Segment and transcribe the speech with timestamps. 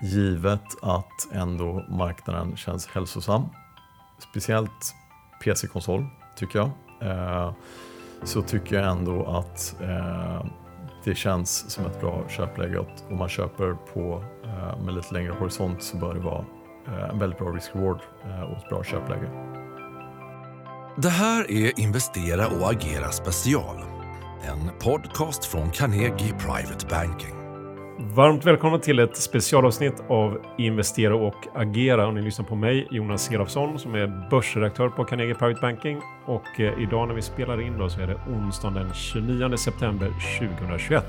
[0.00, 3.42] givet att ändå marknaden känns hälsosam.
[4.30, 4.94] Speciellt
[5.44, 6.70] PC-konsol tycker jag.
[7.00, 7.52] Eh,
[8.22, 10.46] så tycker jag ändå att eh,
[11.04, 12.78] det känns som ett bra köpläge.
[13.10, 16.44] Om man köper på, eh, med lite längre horisont så bör det vara
[16.86, 19.30] eh, en väldigt bra risk-reward eh, och ett bra köpläge.
[20.96, 23.76] Det här är Investera och agera special.
[24.44, 27.35] En podcast från Carnegie Private Banking.
[27.98, 32.06] Varmt välkomna till ett specialavsnitt av Investera och agera.
[32.06, 36.00] Och ni lyssnar på mig, Jonas Serafsson, som är börsredaktör på Carnegie Private Banking.
[36.24, 40.12] Och eh, idag när vi spelar in då så är det onsdagen den 29 september
[40.38, 41.04] 2021.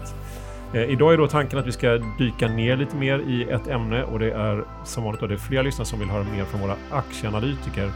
[0.73, 4.03] Eh, idag är då tanken att vi ska dyka ner lite mer i ett ämne
[4.03, 6.61] och det är som vanligt då, det är flera lyssnare som vill höra mer från
[6.61, 7.91] våra aktieanalytiker.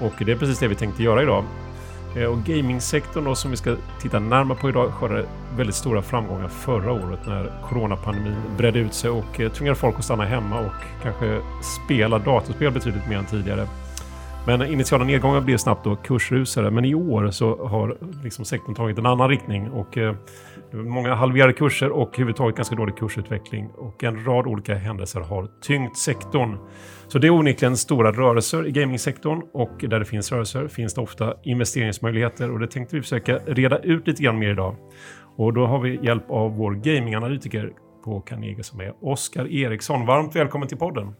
[0.00, 1.44] Och det är precis det vi tänkte göra idag.
[2.16, 6.48] Eh, och gamingsektorn då, som vi ska titta närmare på idag skördade väldigt stora framgångar
[6.48, 11.02] förra året när coronapandemin bredde ut sig och eh, tvingade folk att stanna hemma och
[11.02, 11.40] kanske
[11.84, 13.66] spela datorspel betydligt mer än tidigare.
[14.46, 16.70] Men initiala nedgångar blev snabbt då kursrusare.
[16.70, 20.14] Men i år så har liksom sektorn tagit en annan riktning och eh,
[20.72, 25.98] många halverade kurser och överhuvudtaget ganska dålig kursutveckling och en rad olika händelser har tyngt
[25.98, 26.58] sektorn.
[27.08, 31.00] Så det är onekligen stora rörelser i gamingsektorn och där det finns rörelser finns det
[31.00, 34.76] ofta investeringsmöjligheter och det tänkte vi försöka reda ut lite grann mer idag.
[35.36, 37.72] Och då har vi hjälp av vår gaminganalytiker
[38.04, 40.06] på Carnegie som är Oskar Eriksson.
[40.06, 41.14] Varmt välkommen till podden.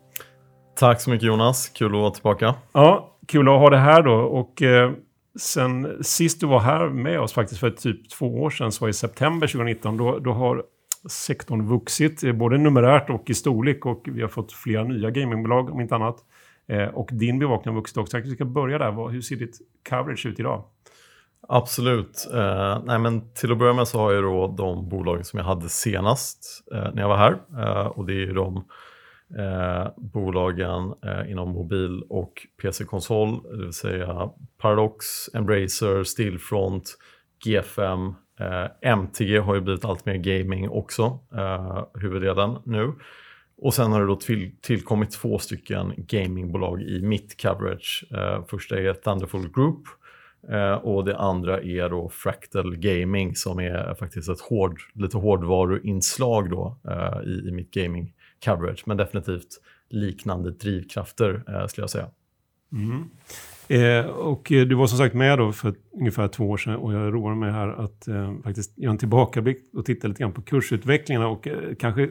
[0.80, 2.54] Tack så mycket Jonas, kul att vara tillbaka.
[2.72, 4.14] Ja, kul att ha det här då.
[4.14, 4.90] Och eh,
[5.38, 8.92] sen sist du var här med oss faktiskt för typ två år sedan, så i
[8.92, 10.62] september 2019, då, då har
[11.08, 15.70] sektorn vuxit eh, både numerärt och i storlek och vi har fått flera nya gamingbolag
[15.70, 16.16] om inte annat.
[16.68, 18.16] Eh, och din bevakning har vuxit också.
[18.16, 19.08] Jag vi ska börja där.
[19.08, 19.58] Hur ser ditt
[19.88, 20.64] coverage ut idag?
[21.48, 22.28] Absolut.
[22.34, 25.46] Eh, nej, men till att börja med så har jag då de bolagen som jag
[25.46, 27.38] hade senast eh, när jag var här.
[27.58, 28.64] Eh, och det är ju de
[29.38, 35.04] eh, bolagen eh, inom mobil och PC-konsol, det vill säga Paradox,
[35.34, 36.98] Embracer, Stillfront,
[37.46, 42.92] G5, eh, MTG har ju blivit allt mer gaming också, eh, huvuddelen nu.
[43.62, 48.04] Och sen har det då till, tillkommit två stycken gamingbolag i mitt coverage.
[48.14, 49.82] Eh, första är Thunderful Group
[50.48, 56.50] eh, och det andra är då Fractal Gaming som är faktiskt ett hård, lite hårdvaruinslag
[56.50, 58.12] då eh, i, i mitt gaming
[58.44, 62.06] coverage, men definitivt liknande drivkrafter eh, skulle jag säga.
[62.72, 63.10] Mm.
[63.70, 66.92] Eh, och eh, du var som sagt med då för ungefär två år sedan och
[66.92, 70.42] jag roar mig här att eh, faktiskt göra en tillbakablick och titta lite grann på
[70.42, 72.10] kursutvecklingarna och eh, kanske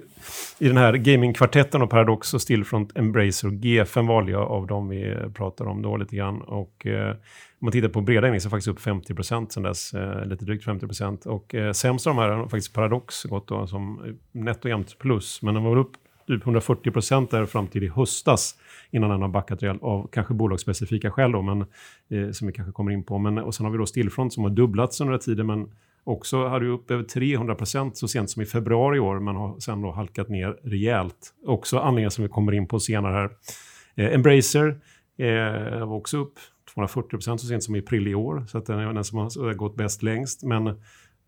[0.60, 4.90] i den här gamingkvartetten och Paradox och Stillfront, Embracer och G5 valde jag av dem
[4.90, 6.42] vi eh, pratar om då lite grann.
[6.42, 9.94] Och eh, om man tittar på breda index så faktiskt upp 50 procent sedan dess,
[9.94, 11.26] eh, lite drygt 50 procent.
[11.26, 15.00] Och eh, sämst av de här har faktiskt Paradox gått då som eh, och jämnt
[15.00, 15.94] plus, men de var väl upp
[16.30, 18.56] typ 140 procent där fram till i höstas
[18.92, 21.62] innan den har backat rejält av kanske bolagsspecifika skäl då, men,
[22.10, 23.18] eh, som vi kanske kommer in på.
[23.18, 25.72] Men, och sen har vi då Stillfront som har dubblats under tiden, men
[26.04, 29.60] också hade upp över 300 procent så sent som i februari i år, men har
[29.60, 31.34] sen då halkat ner rejält.
[31.46, 33.30] Också anledningar som vi kommer in på senare här.
[33.96, 34.80] Eh, Embracer
[35.18, 36.34] eh, var också upp
[36.74, 39.20] 240 procent så sent som i april i år, så att den är den som
[39.20, 40.44] har gått bäst längst.
[40.44, 40.82] Men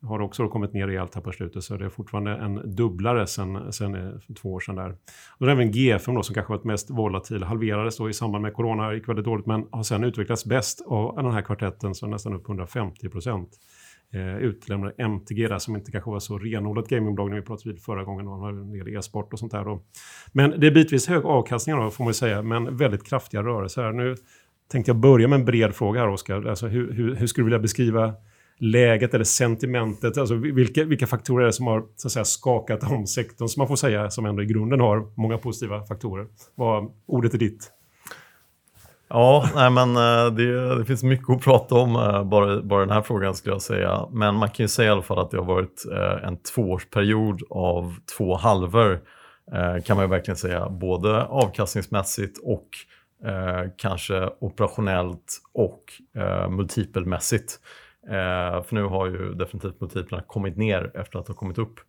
[0.03, 3.73] har också kommit ner rejält här på slutet, så det är fortfarande en dubblare sen,
[3.73, 4.95] sen för två år sedan där.
[5.37, 8.93] Och även G5 då, som kanske varit mest volatil, halverades då i samband med corona,
[8.93, 12.47] gick väldigt dåligt, men har sen utvecklats bäst av den här kvartetten, så nästan upp
[12.47, 13.49] 150 procent.
[14.13, 17.83] Eh, utlämnade MTG där som inte kanske var så renodlat gamingbolag när vi pratade vid
[17.83, 18.25] förra gången.
[18.25, 19.65] De har en del e-sport och sånt där.
[19.65, 19.81] Då.
[20.31, 23.91] Men det är bitvis hög avkastning då, får man säga, men väldigt kraftiga rörelser.
[23.91, 24.15] Nu
[24.71, 26.45] tänkte jag börja med en bred fråga här, Oskar.
[26.45, 28.13] Alltså, hur, hur, hur skulle du vilja beskriva
[28.61, 30.17] läget eller sentimentet?
[30.17, 33.61] Alltså vilka, vilka faktorer är det som har så att säga, skakat om sektorn, som
[33.61, 36.27] man får säga, som ändå i grunden har många positiva faktorer?
[36.55, 37.71] Vad, ordet är ditt.
[39.13, 42.93] Ja, nej men eh, det, det, finns mycket att prata om eh, bara, bara den
[42.93, 44.07] här frågan skulle jag säga.
[44.11, 47.41] Men man kan ju säga i alla fall att det har varit eh, en tvåårsperiod
[47.49, 48.99] av två halvor
[49.85, 50.69] kan man ju verkligen säga.
[50.69, 52.67] Både avkastningsmässigt och
[53.77, 55.83] kanske operationellt och
[56.49, 57.59] multipelmässigt.
[58.07, 61.79] Eh, för nu har ju definitivt multiplarna kommit ner efter att ha kommit upp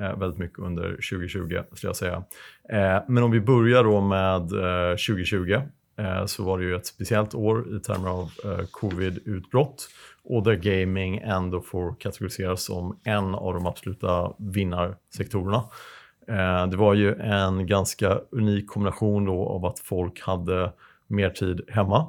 [0.00, 2.24] eh, väldigt mycket under 2020 skulle jag säga.
[2.68, 5.60] Eh, men om vi börjar då med eh, 2020
[5.98, 9.88] eh, så var det ju ett speciellt år i termer av eh, covid-utbrott
[10.24, 15.64] och där gaming ändå får kategoriseras som en av de absoluta vinnarsektorerna.
[16.70, 20.72] Det var ju en ganska unik kombination då av att folk hade
[21.06, 22.08] mer tid hemma.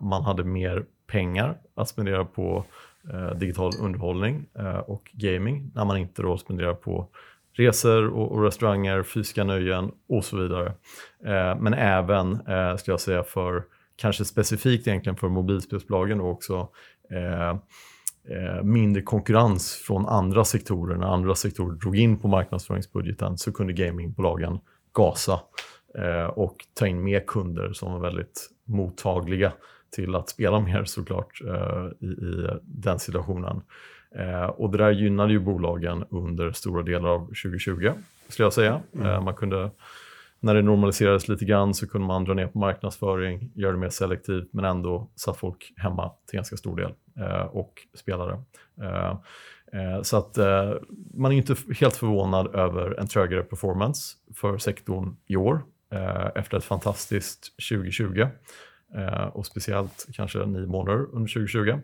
[0.00, 2.64] Man hade mer pengar att spendera på
[3.12, 7.08] eh, digital underhållning eh, och gaming när man inte då spenderar på
[7.52, 10.66] resor och, och, restauranger, fysiska nöjen och så vidare.
[11.24, 13.64] Eh, men även, eh, skulle jag säga, för
[13.96, 16.68] kanske specifikt egentligen för mobilspelsbolagen och också
[17.10, 20.96] eh, eh mindre konkurrens från andra sektorer.
[20.96, 24.58] När andra sektorer drog in på marknadsföringsbudgeten så kunde gamingbolagen
[24.92, 25.40] gasa
[25.98, 29.52] eh, och ta in mer kunder som var väldigt mottagliga
[29.90, 31.40] till att spela mer såklart
[32.00, 33.62] i, i den situationen.
[34.14, 37.92] Eh, och det där gynnade ju bolagen under stora delar av 2020,
[38.28, 38.82] skulle jag säga.
[38.94, 39.06] Mm.
[39.06, 39.70] Eh, man kunde,
[40.40, 43.88] när det normaliserades lite grann så kunde man dra ner på marknadsföring, göra det mer
[43.88, 48.42] selektivt, men ändå satt folk hemma till ganska stor del eh, och spelade.
[48.82, 49.10] Eh,
[49.72, 50.72] eh, så att eh,
[51.14, 55.62] man är inte helt förvånad över en trögare performance för sektorn i år
[56.34, 58.26] efter ett fantastiskt 2020
[58.94, 61.80] Eh, och speciellt kanske nio månader under 2020.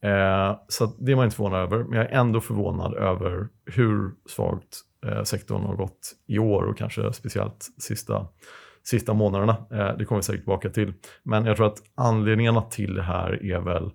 [0.00, 4.10] Eh, så det är man inte förvånad över, men jag är ändå förvånad över hur
[4.26, 8.26] svagt eh, sektorn har gått i år och kanske speciellt sista,
[8.82, 9.56] sista månaderna.
[9.70, 10.94] Eh, det kommer vi säkert tillbaka till.
[11.22, 13.90] Men jag tror att anledningarna till det här är väl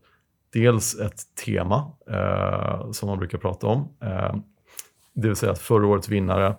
[0.53, 3.97] dels ett tema eh, som man brukar prata om.
[4.01, 4.35] Eh,
[5.13, 6.55] det vill säga att förra årets vinnare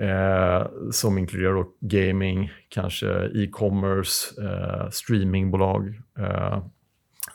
[0.00, 6.62] Eh, som inkluderar gaming, kanske e-commerce, eh, streamingbolag, eh,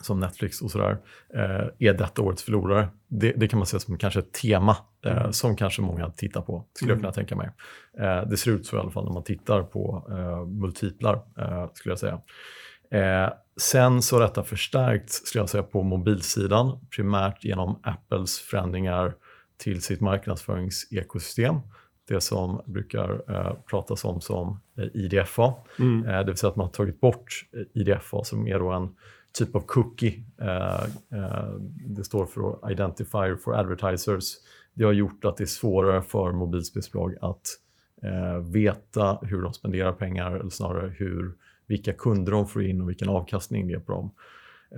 [0.00, 0.98] som Netflix och sådär,
[1.34, 2.88] eh, är detta årets förlorare.
[3.08, 4.76] Det, det, kan man se som kanske ett tema
[5.06, 5.32] eh, mm.
[5.32, 7.02] som kanske många tittar på, skulle jag mm.
[7.02, 7.50] kunna tänka mig.
[7.98, 11.22] Eh, det ser ut så i alla fall när man tittar på eh, multiplar,
[11.74, 12.20] skulle jag säga.
[13.60, 19.14] Sen så har detta förstärkts, skulle jag säga, på mobilsidan, primärt genom Apples förändringar
[19.58, 21.60] till sitt marknadsföringsekosystem
[22.08, 24.60] det som brukar eh, pratas om som
[24.94, 25.54] IDFA.
[25.78, 26.06] Mm.
[26.06, 28.88] Eh, det vill säga att man har tagit bort IDFA som är då en
[29.38, 30.24] typ av cookie.
[30.40, 31.50] Eh, eh,
[31.86, 34.34] det står för Identifier for Advertisers.
[34.74, 37.46] Det har gjort att det är svårare för mobilspelsbolag att
[38.02, 41.34] eh, veta hur de spenderar pengar, eller snarare hur,
[41.66, 44.10] vilka kunder de får in och vilken avkastning det är på dem.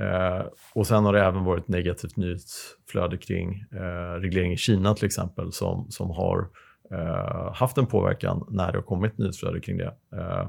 [0.00, 5.06] Eh, och sen har det även varit negativt nyhetsflöde kring eh, reglering i Kina till
[5.06, 6.48] exempel som, som har
[6.92, 9.94] eh, haft en påverkan när det har kommit nyhetsflöde kring det.
[10.16, 10.48] Eh,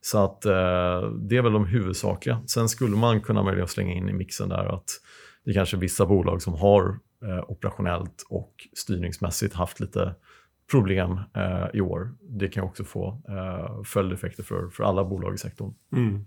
[0.00, 2.42] så att eh, det är väl de huvudsakliga.
[2.46, 5.00] Sen skulle man kunna möjligen slänga in i mixen där att
[5.44, 10.14] det är kanske vissa bolag som har eh, operationellt och styrningsmässigt haft lite
[10.70, 12.14] problem eh, i år.
[12.20, 15.74] Det kan också få eh, följdeffekter för, för alla bolag i sektorn.
[15.92, 16.24] Mm.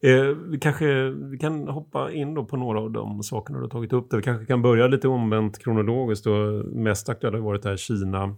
[0.00, 3.70] Eh, vi kanske vi kan hoppa in då på några av de sakerna du har
[3.70, 4.10] tagit upp.
[4.10, 4.16] Där.
[4.16, 6.24] Vi kanske kan börja lite omvänt kronologiskt.
[6.24, 6.62] Då.
[6.64, 8.36] Mest aktuellt har varit det här Kina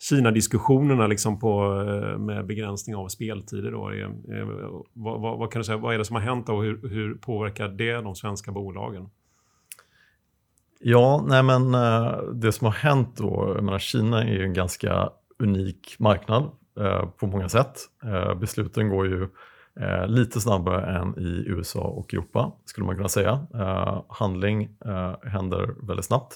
[0.00, 3.70] Kina-diskussionerna liksom på, eh, med begränsning av speltider.
[3.70, 4.46] Då eh, eh,
[4.92, 7.14] vad, vad, vad, kan du säga, vad är det som har hänt och hur, hur
[7.14, 9.08] påverkar det de svenska bolagen?
[10.80, 11.72] Ja, nej men
[12.40, 16.50] det som har hänt då, jag menar, Kina är ju en ganska unik marknad
[16.80, 17.78] eh, på många sätt.
[18.04, 19.28] Eh, besluten går ju
[19.80, 23.46] eh, lite snabbare än i USA och Europa, skulle man kunna säga.
[23.54, 26.34] Eh, handling eh, händer väldigt snabbt.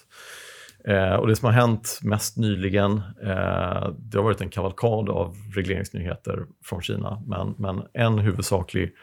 [0.84, 2.92] Eh, och det som har hänt mest nyligen,
[3.22, 7.22] eh, det har varit en kavalkad av regleringsnyheter från Kina.
[7.26, 8.94] Men, men en huvudsaklig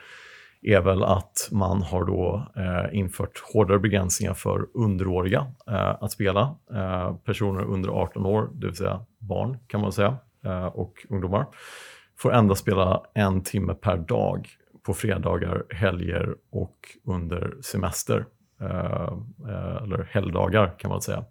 [0.62, 6.56] är väl att man har då eh, infört hårdare begränsningar för underåriga eh, att spela.
[6.74, 11.46] Eh, personer under 18 år, det vill säga barn kan man säga, eh, och ungdomar,
[12.20, 14.50] får endast spela en timme per dag
[14.84, 18.26] på fredagar, helger och under semester.
[18.62, 19.14] Eh,
[19.50, 21.26] eh, eller helgdagar kan man säga.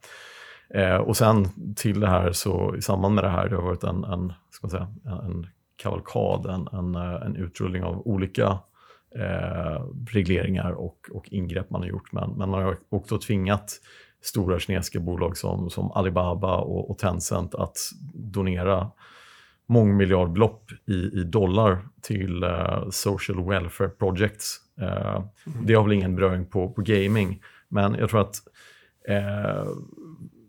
[0.74, 3.84] Eh, och sen till det här, så i samband med det här, det har varit
[3.84, 8.58] en, en, ska man säga, en kavalkad, en, en, eh, en utrullning av olika
[9.14, 12.12] eh, regleringar och, och ingrepp man har gjort.
[12.12, 13.80] Men, men man har också tvingat
[14.22, 17.76] stora kinesiska bolag som, som Alibaba och, och Tencent att
[18.14, 18.90] donera
[19.68, 24.60] mångmiljardbelopp i, i dollar till uh, social welfare projects.
[24.80, 25.66] Uh, mm.
[25.66, 28.36] Det har väl ingen beröring på, på gaming, men jag tror att
[29.08, 29.68] uh,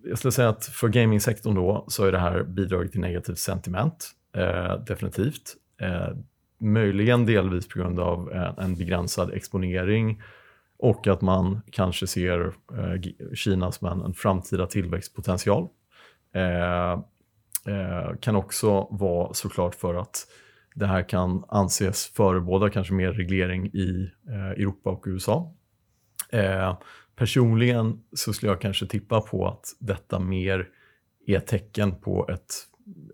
[0.04, 4.12] jag skulle säga att för gamingsektorn då så är det här bidragit till negativt sentiment,
[4.88, 5.56] definitivt.
[6.62, 10.22] Möjligen delvis på grund av en, en, begränsad exponering
[10.80, 13.02] och att man kanske ser eh,
[13.34, 15.68] Kina som en, en framtida tillväxtpotential.
[17.70, 20.28] Eh, kan också vara såklart för att
[20.76, 25.54] det här kan anses förebåda kanske mer reglering i eh, Europa och USA.
[26.30, 26.78] Eh,
[27.16, 30.68] personligen så skulle jag kanske tippa på att detta mer
[31.28, 32.54] är ett tecken på ett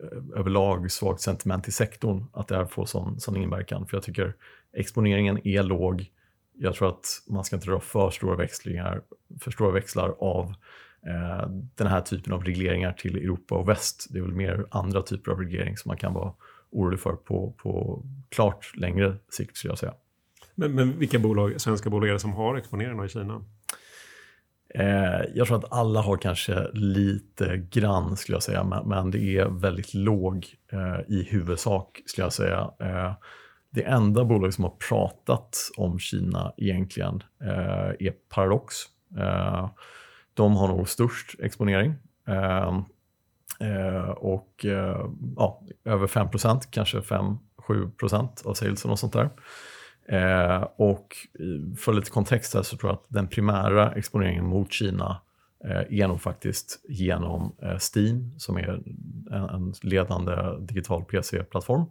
[0.01, 3.87] eh, överlag svagt sentiment i sektorn, att det här får sån, sån inverkan.
[3.87, 4.35] För jag tycker
[4.73, 6.05] exponeringen är låg.
[6.53, 9.01] Jag tror att man ska inte dra för stora växlingar,
[9.39, 10.53] för stora växlar av
[11.75, 14.07] den här typen av regleringar till Europa och väst.
[14.09, 16.33] Det är väl mer andra typer av reglering som man kan vara
[16.71, 19.93] orolig för på, på klart längre sikt skulle jag säga.
[20.55, 23.45] Men, men vilka bolag, svenska bolag är det som har exponering i Kina?
[24.75, 29.45] Eh, jag tror att alla har kanske lite grann skulle jag säga, men, det är
[29.45, 32.71] väldigt låg eh, i huvudsak skulle jag säga.
[32.79, 33.13] Eh,
[33.69, 38.75] det enda bolag som har pratat om Kina egentligen eh, är Paradox.
[40.35, 41.95] De har nog störst exponering.
[42.27, 42.83] Ehm,
[43.59, 46.27] eh, och eh, ja, över 5
[46.69, 49.29] kanske 5-7% av salesen och sånt där.
[50.07, 51.15] Eh, och
[51.77, 55.21] för lite kontext här så tror jag att den primära exponeringen mot Kina
[55.65, 58.81] eh, är nog faktiskt genom eh, Steam som är
[59.31, 61.85] en, en ledande digital PC-plattform.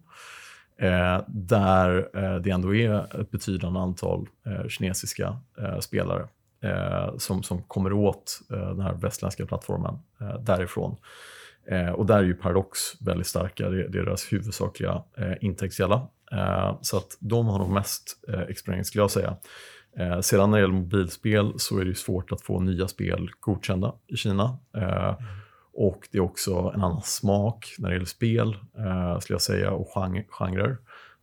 [0.76, 6.28] Eh, där eh, det ändå är ett betydande antal eh, kinesiska eh, spelare
[6.64, 10.96] Eh, som, som kommer åt eh, den här västländska plattformen eh, därifrån.
[11.94, 15.02] och där är ju Paradox väldigt starka, det är deras huvudsakliga
[15.40, 16.08] intäktskälla.
[16.32, 19.36] Eh, så att de har nog mest eh, exponering skulle jag säga.
[19.98, 23.94] Eh, sedan när det gäller mobilspel så är det svårt att få nya spel godkända
[24.06, 24.58] i Kina.
[24.74, 25.14] Mm.
[25.76, 28.56] Och det är också en annan smak när det gäller spel,
[29.20, 29.88] skulle jag säga, och
[30.28, 30.76] genrer.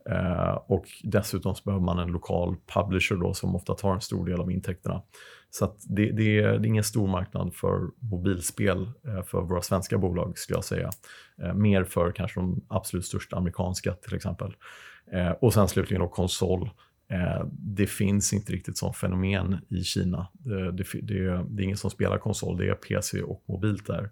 [0.09, 4.25] Eh, och dessutom så behöver man en lokal publisher då, som ofta tar en stor
[4.25, 5.01] del av intäkterna.
[5.49, 9.97] Så det, det, är, det, är, ingen stor marknad för mobilspel eh, för våra svenska
[9.97, 10.89] bolag, skulle jag säga.
[11.41, 14.55] Eh, mer för kanske de absolut största amerikanska till exempel.
[15.11, 16.69] Eh, och sen slutligen då konsol.
[17.49, 20.27] Det finns inte riktigt som fenomen i Kina.
[20.33, 24.09] Det, det, det, är ingen som spelar konsol, det är PC och mobilt där.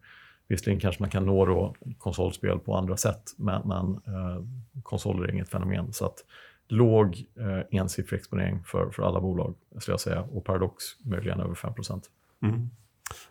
[0.49, 4.43] Visserligen kanske man kan nå då konsolspel på andra sätt, men, men eh,
[4.83, 5.93] konsoler är inget fenomen.
[5.93, 6.25] Så att
[6.67, 10.21] låg eh, ensiffrig exponering för, för alla bolag, skulle jag säga.
[10.21, 11.73] Och Paradox möjligen över 5
[12.43, 12.69] mm.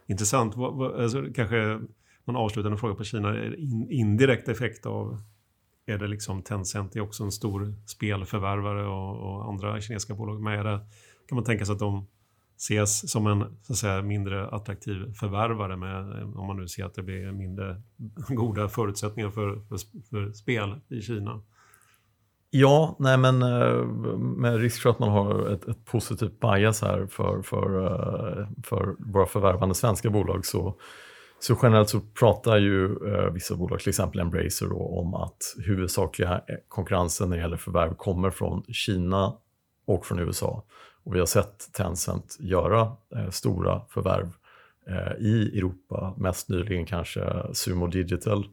[0.06, 0.56] Intressant.
[0.56, 1.80] Vad, vad, alltså, kanske
[2.24, 3.28] någon avslutande fråga på Kina.
[3.28, 5.22] Är det in, indirekt effekt av
[5.86, 10.64] är det liksom Tencent är också en stor spelförvärvare och, och andra kinesiska bolag med
[10.64, 10.80] det.
[11.28, 12.06] Kan man tänka sig att de
[12.58, 16.94] ses som en så att säga, mindre attraktiv förvärvare med, om man nu ser att
[16.94, 17.82] det blir mindre
[18.28, 19.78] goda förutsättningar för, för,
[20.10, 21.42] för spel i Kina?
[22.50, 23.84] Ja, nej men eh,
[24.16, 28.96] med risk för att man har ett, ett positivt bias här för, för, eh, för
[29.12, 30.78] våra förvärvande svenska bolag så
[31.40, 36.40] så generellt så pratar ju eh, vissa bolag, till exempel Embracer, då, om att huvudsakliga
[36.68, 39.36] konkurrensen när det gäller förvärv kommer från Kina
[39.86, 40.64] och från USA.
[41.08, 44.32] Och vi har sett Tencent göra eh, stora förvärv
[44.86, 48.46] eh, i Europa, mest nyligen kanske Sumo Digital,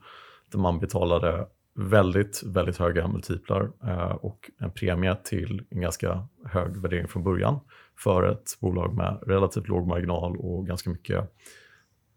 [0.52, 6.78] där man betalade väldigt, väldigt höga multiplar eh, och en premie till en ganska hög
[6.78, 7.60] värdering från början
[7.98, 11.36] för ett bolag med relativt låg marginal och ganska mycket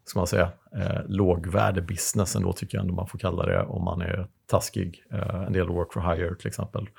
[0.05, 4.01] ska man säga, eh, lågvärde-business ändå tycker jag ändå man får kalla det om man
[4.01, 5.03] är taskig.
[5.11, 6.89] Eh, en del work for hire till exempel.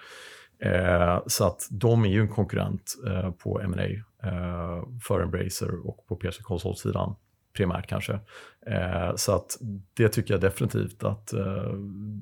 [0.63, 3.85] Eh, så att de är ju en konkurrent eh, på M&A
[4.29, 7.15] eh, för Embracer och på PC konsolsidan
[7.57, 8.21] primärt kanske.
[8.67, 9.59] Eh, så att
[9.95, 11.73] det tycker jag definitivt att eh,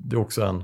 [0.03, 0.63] det är också en,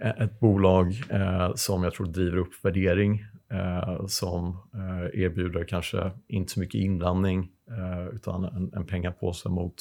[0.00, 6.10] eh, ett bolag eh, som jag tror driver upp värdering eh, som eh, erbjuder kanske
[6.28, 9.74] inte så mycket inblandning eh, utan en, en pengapåse mot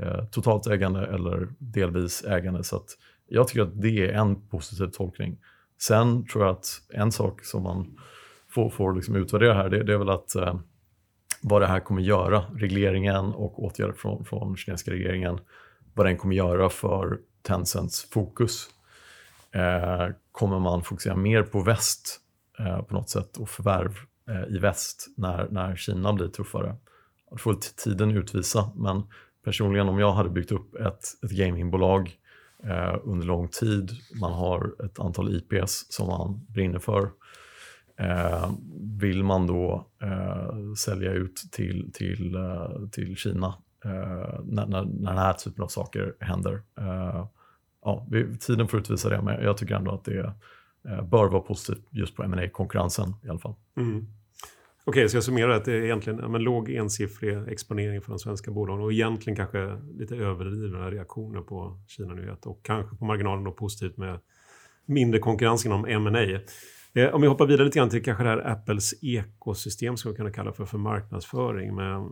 [0.00, 2.64] eh, totalt ägande eller delvis ägande.
[2.64, 2.88] Så att
[3.26, 5.38] jag tycker att det är en positiv tolkning.
[5.78, 7.98] Sen tror jag att en sak som man
[8.48, 10.54] får, får liksom utvärdera här, det, det är väl att eh,
[11.42, 15.38] vad det här kommer göra, regleringen och åtgärder från, från kinesiska regeringen,
[15.94, 18.68] vad den kommer göra för Tencents fokus.
[19.54, 22.20] Eh, kommer man fokusera mer på väst
[22.58, 23.96] eh, på något sätt och förvärv
[24.28, 26.76] eh, i väst när, när Kina blir tuffare.
[27.30, 29.02] Det får tiden utvisa, men
[29.44, 32.18] personligen om jag hade byggt upp ett, ett gamingbolag
[32.64, 33.90] eh, under lång tid,
[34.20, 37.10] man har ett antal IPs som man brinner för,
[37.98, 38.50] eh,
[39.00, 43.54] vill man då eh, sälja ut till, till, eh, till Kina
[43.84, 46.62] eh, när, när, när den här typen av saker händer?
[46.78, 47.26] Eh,
[47.84, 48.06] ja,
[48.40, 50.34] tiden får utvisa det, men jag tycker ändå att det
[50.88, 53.54] Eh, bör vara positivt just på ma konkurrensen i alla fall.
[53.76, 54.06] Mm.
[54.86, 58.10] Okej, okay, så jag summerar att det är egentligen ja, men låg ensiffrig exponering för
[58.10, 63.44] de svenska bolagen och egentligen kanske lite överdrivna reaktioner på Kina-nyhet och kanske på marginalen
[63.44, 64.20] då positivt med
[64.86, 66.40] mindre konkurrens inom M&A.
[66.94, 70.16] Eh, om vi hoppar vidare lite grann till kanske det här Apples ekosystem som vi
[70.16, 72.08] kan kalla för, för marknadsföring med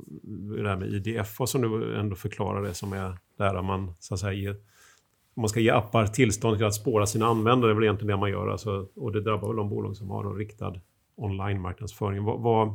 [0.63, 4.33] det här med IDF som du ändå förklarade som är där man så att säga
[4.33, 4.57] ger
[5.35, 8.17] om man ska ge appar tillstånd till att spåra sina användare, det är väl egentligen
[8.17, 8.49] det man gör.
[8.49, 10.75] Alltså, och det drabbar väl de bolag som har en riktad
[11.23, 12.25] online-marknadsföring.
[12.25, 12.69] Vad, vad,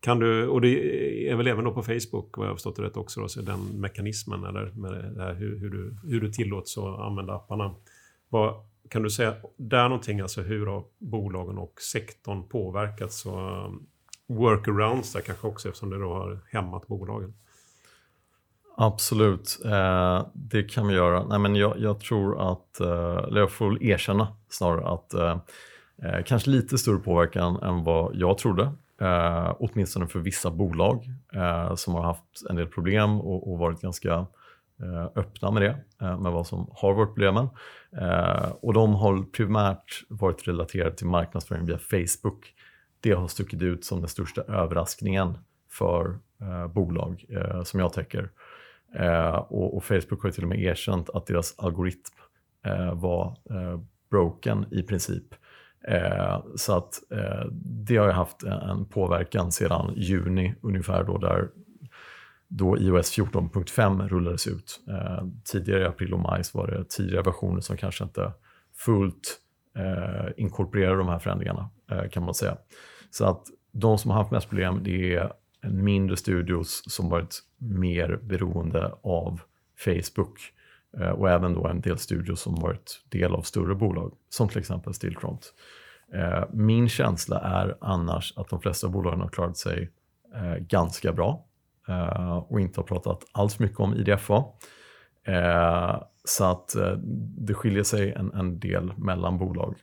[0.00, 2.82] Kan du, och det är väl även då på Facebook, vad jag har förstått det
[2.82, 6.32] rätt också, då, så den mekanismen, eller med det här, hur, hur, du, hur du
[6.32, 7.74] tillåts att använda apparna.
[8.28, 8.54] Vad,
[8.88, 13.26] kan du säga där någonting, alltså hur har bolagen och sektorn påverkats?
[13.26, 13.86] Och um,
[14.26, 17.34] workarounds där kanske också, eftersom det då har hämmat bolagen?
[18.76, 21.26] Absolut, eh, det kan vi göra.
[21.26, 25.38] Nej, men jag, jag tror att, eh, eller jag får erkänna snarare att eh,
[26.02, 28.72] eh, kanske lite större påverkan än vad jag trodde.
[29.00, 33.80] Eh, åtminstone för vissa bolag eh, som har haft en del problem och, och varit
[33.80, 34.26] ganska
[34.82, 37.48] eh, öppna med det, eh, med vad som har varit problemen.
[38.00, 42.54] Eh, och de har primärt varit relaterade till marknadsföring via Facebook.
[43.00, 45.38] Det har stuckit ut som den största överraskningen
[45.70, 48.30] för eh, bolag eh, som jag täcker.
[48.94, 52.14] Eh, och, och, Facebook har till och med erkänt att deras algoritm
[52.66, 53.36] eh, var
[54.10, 55.34] broken i princip.
[55.86, 61.48] Eh, så att eh, det har haft en påverkan sedan juni ungefär då där
[62.48, 64.80] då iOS 14.5 rullades ut.
[64.88, 68.32] Eh, tidigare i april och maj var det tidigare versioner som kanske inte
[68.76, 69.38] fullt
[69.76, 72.56] eh, inkorporerar de här förändringarna eh, kan man säga.
[73.10, 75.32] Så att de som har haft mest problem det är
[75.68, 79.40] mindre studios som varit mer beroende av
[79.84, 80.55] Facebook Eh,
[81.14, 84.94] och även då en del studios som varit del av större bolag, som till exempel
[84.94, 85.54] Stillfront.
[86.14, 89.90] Eh, min känsla är annars att de flesta bolagen har klarat sig
[90.34, 91.42] eh, ganska bra
[92.48, 94.44] och inte har pratat alls mycket om IDFA.
[96.24, 96.76] Så att
[97.38, 99.76] det skiljer sig en, en del mellan bolag.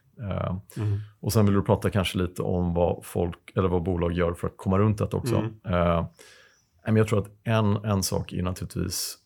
[0.77, 0.99] Mm.
[1.19, 4.47] Och sen vill du prata kanske lite om vad, folk, eller vad bolag gör för
[4.47, 5.35] att komma runt det också.
[5.35, 6.97] Mm.
[6.97, 9.17] Jag tror att en, en sak är naturligtvis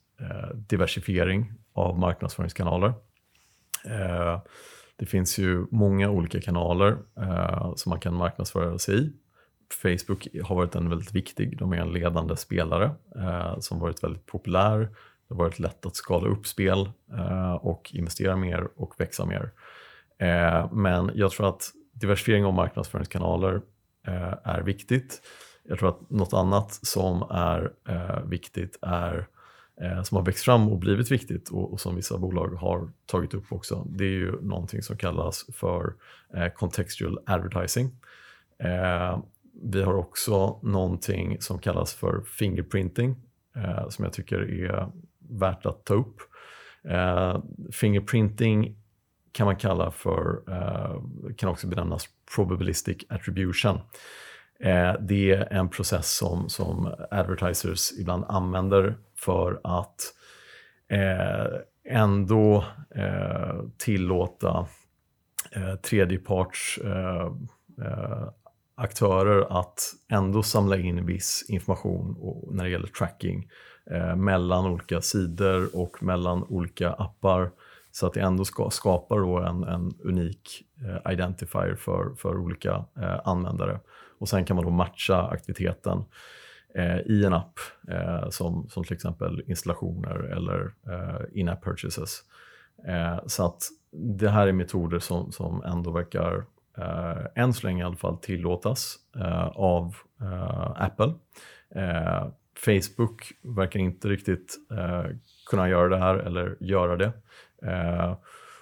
[0.55, 2.93] diversifiering av marknadsföringskanaler.
[3.85, 4.41] Eh,
[4.95, 9.13] det finns ju många olika kanaler eh, som man kan marknadsföra sig i.
[9.81, 14.25] Facebook har varit en väldigt viktig, de är en ledande spelare eh, som varit väldigt
[14.25, 14.79] populär.
[14.79, 19.51] Det har varit lätt att skala upp spel eh, och investera mer och växa mer.
[20.17, 23.61] Eh, men jag tror att diversifiering av marknadsföringskanaler
[24.07, 25.21] eh, är viktigt.
[25.63, 27.73] Jag tror att något annat som är
[28.25, 29.27] viktigt är
[29.81, 33.33] Eh, som har växt fram och blivit viktigt och, och, som vissa bolag har tagit
[33.33, 35.93] upp också, det är ju någonting som kallas för
[36.33, 37.91] eh, contextual advertising.
[38.59, 39.19] Eh,
[39.63, 43.15] vi har också någonting som kallas för fingerprinting
[43.55, 44.91] eh, som jag tycker är
[45.29, 46.15] värt att ta upp.
[46.83, 47.39] Eh,
[47.71, 48.75] fingerprinting
[49.31, 51.01] kan man kalla för, eh,
[51.35, 53.79] kan också benämnas probabilistic attribution.
[54.59, 60.13] Eh, det är en process som, som advertisers ibland använder för att
[60.89, 64.67] eh, ändå eh, tillåta
[65.51, 67.31] eh, tredjeparts eh,
[67.85, 68.27] eh,
[68.75, 69.79] aktörer att
[70.11, 73.49] ändå samla in viss information och, när det gäller tracking
[73.91, 77.51] eh, mellan olika sidor och mellan olika appar
[77.91, 82.85] så att det ändå ska, skapar då en, en unik eh, identifier för, för olika
[83.01, 83.79] eh, användare.
[84.19, 86.03] Och sen kan man då matcha aktiviteten
[86.77, 92.23] eh, i en app eh, som, som till exempel installationer eller eh, in-app purchases.
[92.87, 96.45] Eh, så att det här är metoder som, som ändå verkar,
[96.77, 101.13] eh, än så länge i alla fall, tillåtas eh, av eh, Apple.
[101.75, 102.27] Eh,
[102.65, 105.05] Facebook verkar inte riktigt eh,
[105.49, 107.11] kunna göra det här eller göra det.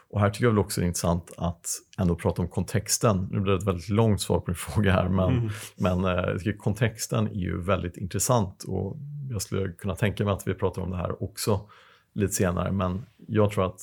[0.09, 3.27] Och här tycker jag väl också det är intressant att ändå prata om kontexten.
[3.31, 5.49] Nu blir det ett väldigt långt svar på din fråga här, men, mm.
[5.75, 8.97] men eh, kontexten är ju väldigt intressant och
[9.29, 11.69] jag skulle kunna tänka mig att vi pratar om det här också
[12.13, 13.81] lite senare, men jag tror att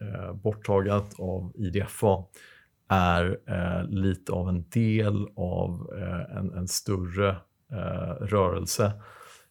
[0.00, 2.24] eh, borttagandet av IDFA
[2.88, 7.28] är eh, lite av en del av eh, en, en, större
[7.72, 8.92] eh, rörelse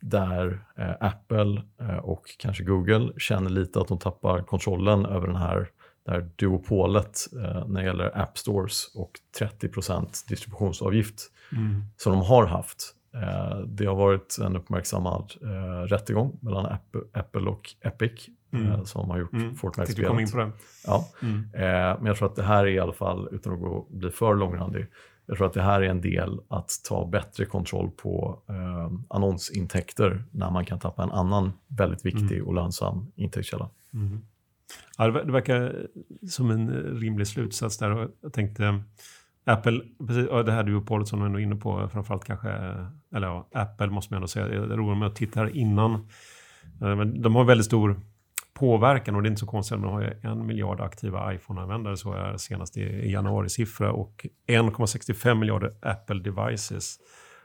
[0.02, 1.62] där eh, Apple
[2.02, 5.70] och kanske Google känner lite att de tappar kontrollen över den här
[6.06, 11.84] det här duopolet eh, när det gäller App Stores och 30% distributionsavgift mm.
[11.98, 12.96] som de har haft.
[13.14, 18.72] Eh, det har varit en uppmärksammad eh, rättegång mellan Apple, Apple och Epic mm.
[18.72, 19.56] eh, som har gjort mm.
[19.56, 20.10] Fortnite-spelet.
[20.10, 20.52] kom in på det.
[20.86, 21.10] Ja.
[21.22, 21.50] Mm.
[21.54, 24.12] Eh, men jag tror att det här är i alla fall, utan att gå, bli
[24.12, 24.88] för långrandig,
[25.26, 30.24] jag tror att det här är en del att ta bättre kontroll på eh, annonsintäkter
[30.32, 32.48] när man kan tappa en annan väldigt viktig mm.
[32.48, 33.70] och lönsam intäktskälla.
[33.94, 34.22] Mm.
[34.98, 35.88] Ja, det verkar
[36.30, 38.10] som en eh, rimlig slutsats där.
[38.22, 38.80] Jag tänkte eh,
[39.46, 42.50] Apple, precis, det här duopolet som du ändå är inne på, eh, framförallt kanske,
[43.16, 44.54] eller ja, Apple måste man ändå säga.
[44.54, 46.08] Jag roar mig att titta här innan.
[46.80, 48.00] Men de har väldigt stor
[48.54, 49.82] påverkan och det är inte så konstigt.
[49.82, 55.72] De har ju en miljard aktiva iPhone-användare så är senast i januari-siffra och 1,65 miljarder
[55.82, 56.98] Apple devices.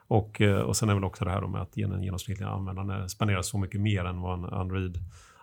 [0.07, 3.59] Och, och sen är väl också det här med att den genomsnittliga användaren spenderar så
[3.59, 4.45] mycket mer än vad en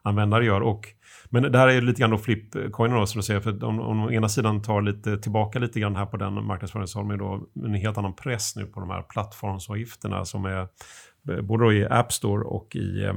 [0.08, 0.62] användare gör.
[0.62, 0.88] Och,
[1.30, 3.40] men det här är lite grann då flipcoinen då, som du säger.
[3.40, 6.88] För om, om å ena sidan tar lite tillbaka lite grann här på den marknadsföringen
[6.88, 10.68] så har de då en helt annan press nu på de här plattformsavgifterna som är
[11.30, 13.14] eh, både då i App Store och i eh,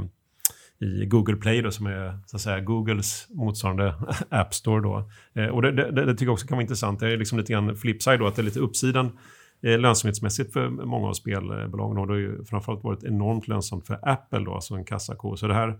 [0.80, 3.94] i Google Play då, som är så att säga, Googles motsvarande
[4.28, 4.82] App Store.
[4.82, 5.10] Då.
[5.34, 7.00] Eh, och det, det, det, tycker jag också kan vara intressant.
[7.00, 9.18] Det är liksom lite grann flipside då, att det är lite uppsidan
[9.62, 11.98] eh, lönsamhetsmässigt för många av spelbolagen.
[11.98, 15.36] Och det har ju framförallt varit enormt lönsamt för Apple, då, alltså en kassako.
[15.36, 15.78] Så det här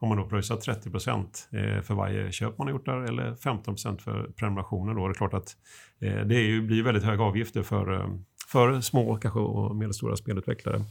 [0.00, 0.90] har man då pröjsat 30
[1.82, 4.94] för varje köp man har gjort där eller 15% för prenumerationer.
[4.94, 5.08] Då.
[5.08, 5.56] Det är klart att
[6.00, 8.08] eh, det är ju, blir väldigt höga avgifter för, eh,
[8.46, 10.84] för små kanske och medelstora spelutvecklare.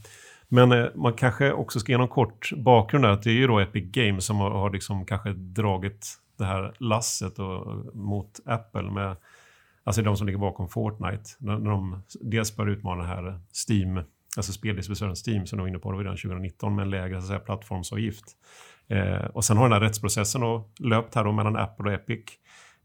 [0.48, 3.10] Men eh, man kanske också ska ge någon kort bakgrund där.
[3.10, 6.74] Att det är ju då Epic Games som har, har liksom kanske dragit det här
[6.78, 9.16] lasset och, mot Apple med
[9.84, 11.30] Alltså de som ligger bakom Fortnite.
[11.38, 14.00] När, när de dels börjar utmana den här Steam,
[14.36, 17.38] alltså speldistributören Steam som de var inne på redan 2019 med en lägre så säga,
[17.38, 18.24] plattformsavgift.
[18.90, 22.24] Eh, och sen har den här rättsprocessen då löpt här då mellan Apple och Epic.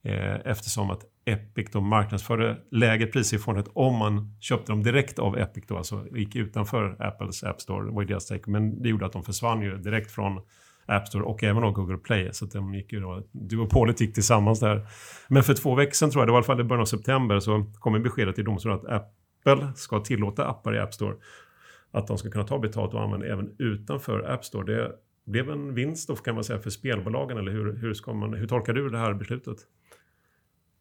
[0.03, 5.19] Eh, eftersom att Epic då marknadsförde lägre priser i Fortnite om man köpte dem direkt
[5.19, 8.51] av Epic då, alltså gick utanför Apples App Store, var ju deras take.
[8.51, 10.41] Men det gjorde att de försvann ju direkt från
[10.85, 12.29] App Store och även då Google Play.
[12.33, 14.87] Så att de gick ju då, duopolet gick tillsammans där.
[15.27, 16.85] Men för två veckor sedan tror jag, det var i alla fall i början av
[16.85, 21.15] september, så kom beskedet till domstolen att Apple ska tillåta appar i App Store.
[21.91, 24.75] Att de ska kunna ta betalt och använda även utanför App Store.
[24.75, 24.91] Det
[25.25, 28.47] blev en vinst då kan man säga för spelbolagen, eller hur, hur, ska man, hur
[28.47, 29.57] tolkar du det här beslutet?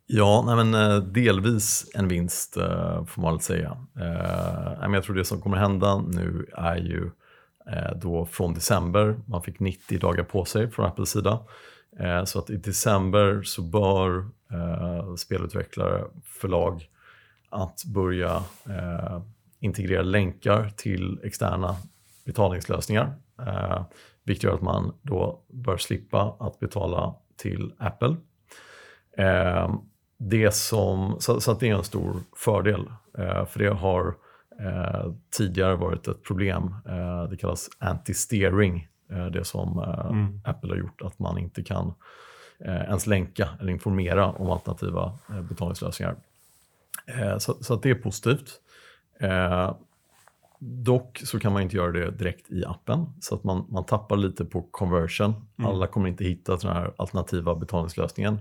[0.07, 3.76] Ja, nej men, eh, delvis en vinst eh, får man väl säga.
[4.00, 7.11] Eh, jag tror det som kommer hända nu är ju
[7.96, 11.38] då från december, man fick 90 dagar på sig från Apples sida.
[12.24, 14.28] Så att i december så bör
[15.16, 16.88] spelutvecklare, förlag
[17.50, 18.42] att börja
[19.61, 21.76] integrera länkar till externa
[22.24, 23.14] betalningslösningar.
[24.24, 28.16] Vilket gör att man då bör slippa att betala till Apple
[30.28, 34.14] det som, så, så det är en stor fördel, eh, för det har
[34.61, 36.74] eh, tidigare varit ett problem.
[36.88, 40.40] Eh, det kallas anti-steering, eh, det som eh, mm.
[40.44, 41.94] Apple har gjort, att man inte kan
[42.64, 46.16] eh, ens länka eller informera om alternativa betalningslösningar.
[47.38, 48.61] så, så det är positivt.
[50.64, 54.16] Dock så kan man inte göra det direkt i appen, så att man, man tappar
[54.16, 55.35] lite på conversion.
[55.59, 55.70] Mm.
[55.70, 58.38] Alla kommer inte hitta den här alternativa betalningslösningen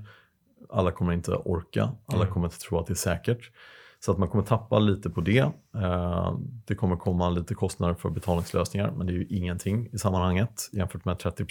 [0.71, 2.33] alla kommer inte orka, alla mm.
[2.33, 3.51] kommer inte tro att det är säkert.
[3.99, 5.51] Så att man kommer tappa lite på det.
[5.75, 10.69] Eh, det kommer komma lite kostnader för betalningslösningar, men det är ju ingenting i sammanhanget
[10.71, 11.45] jämfört med 30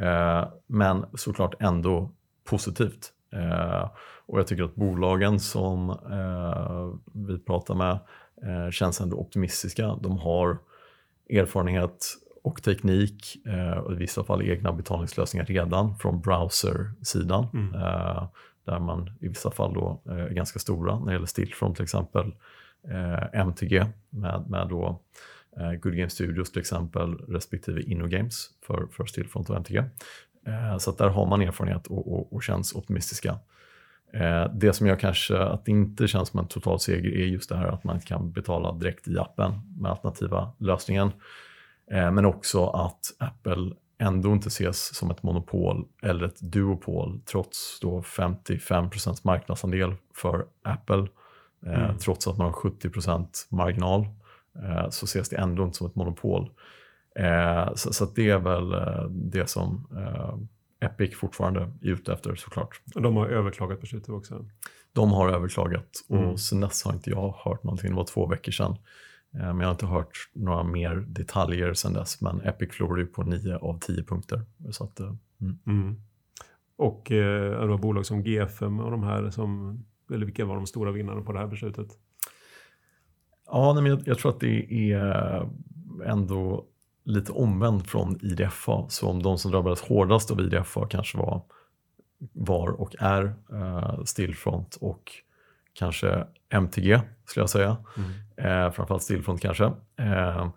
[0.00, 2.10] eh, Men såklart ändå
[2.44, 3.12] positivt.
[3.32, 3.90] Eh,
[4.26, 5.96] och jag tycker att bolagen som
[7.12, 7.98] vi pratar med
[8.70, 9.98] känns ändå optimistiska.
[10.02, 10.58] De har
[11.30, 17.46] erfarenhet och teknik eh, och i vissa fall egna betalningslösningar redan från browser-sidan.
[17.54, 17.74] Mm.
[17.74, 18.28] Eh,
[18.64, 21.84] där man i vissa fall då eh, är ganska stora när det gäller Stillfront till
[21.84, 22.34] exempel.
[23.32, 25.00] MTG med, med då
[25.82, 29.84] Good Game Studios till exempel respektive InnoGames för, för Stillfront och MTG.
[30.78, 33.38] Så där har man erfarenhet och, och, och känns optimistiska.
[34.52, 37.66] Det som gör kanske att inte känns som en total seger är just det här
[37.66, 41.12] att man kan betala direkt i appen med alternativa lösningen.
[41.90, 47.80] Eh, men också att Apple ändå inte ses som ett monopol eller ett duopol trots
[47.80, 51.06] då 55% marknadsandel för Apple.
[51.66, 51.98] Eh, mm.
[51.98, 54.06] Trots att man har 70% marginal
[54.62, 56.50] eh, så ses det ändå inte som ett monopol.
[57.74, 58.74] Så det är väl
[59.10, 59.88] det som
[60.80, 62.80] Epic fortfarande är ute efter såklart.
[62.94, 64.44] Och de har överklagat beslutet också?
[64.92, 66.38] De har överklagat och mm.
[66.38, 67.90] sen dess har inte jag hört någonting.
[67.90, 68.76] Det var två veckor sedan.
[69.34, 72.20] Eh, men jag har inte hört några mer detaljer sen dess.
[72.20, 74.42] Men Epic förlorade ju på 9 av 10 punkter.
[74.70, 75.58] Så att, eh, mm.
[75.66, 76.00] Mm.
[76.76, 79.78] Och eh, det var bolag som G5 och de här som,
[80.12, 81.88] eller vilka var de stora vinnarna på det här beslutet?
[83.46, 85.48] Ja, nej, men jag, jag tror att det är
[86.04, 86.66] ändå
[87.08, 88.88] lite omvänt från IDFA.
[88.88, 91.42] Så om de som drabbades hårdast av IDFA kanske var,
[92.32, 95.12] var och är uh, Stillfront och
[95.72, 97.76] kanske MTG skulle jag säga.
[97.96, 98.10] Mm.
[98.36, 99.64] Eh, framförallt Stillfront kanske.
[99.98, 100.48] Eh,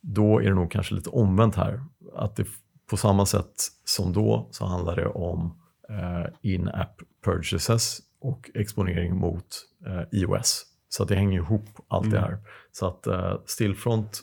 [0.00, 1.84] då är det nog kanske lite omvänt här.
[2.14, 2.46] Att det
[2.90, 3.54] på samma sätt
[3.84, 9.46] som då så handlar det om eh, in-app purchases och exponering mot
[9.86, 10.66] eh, iOS.
[10.88, 12.14] Så att det hänger ihop allt mm.
[12.14, 12.38] det här.
[12.72, 14.22] Så att eh, Stillfront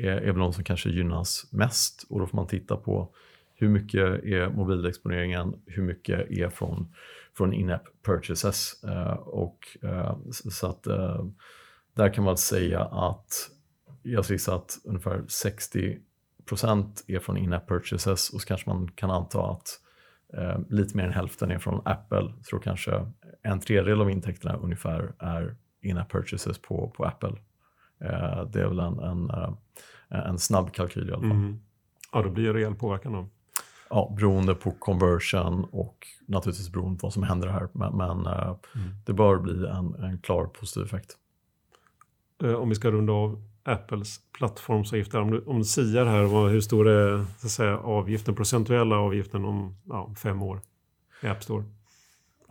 [0.00, 3.14] är, är väl de som kanske gynnas mest och då får man titta på
[3.54, 6.92] hur mycket är mobilexponeringen, hur mycket är från
[7.36, 8.84] från in-app purchases.
[8.84, 11.24] Eh, och, eh, så att eh,
[11.94, 13.50] där kan man säga att
[14.02, 16.00] jag gissar att ungefär 60%
[17.06, 19.80] är från in-app purchases och så kanske man kan anta att
[20.32, 22.32] eh, lite mer än hälften är från Apple.
[22.42, 23.06] Så då kanske
[23.42, 27.32] en tredjedel av intäkterna ungefär är in-app purchases på, på Apple.
[28.00, 29.50] Eh, det är väl en, en, eh,
[30.08, 31.30] en snabb kalkyl i alla fall.
[31.30, 31.60] Mm.
[32.12, 33.26] Ja, då blir det rejäl påverkan då.
[33.90, 37.68] Ja, beroende på conversion och naturligtvis beroende på vad som händer här.
[37.72, 38.90] Men, men eh, mm.
[39.06, 41.16] det bör bli en, en klar positiv effekt.
[42.56, 45.20] Om vi ska runda av Apples plattformsavgifter.
[45.20, 48.96] Om du, om du siar här, vad, hur stor är så att säga, avgiften, procentuella
[48.96, 50.60] avgiften om ja, fem år
[51.22, 51.64] i App Store?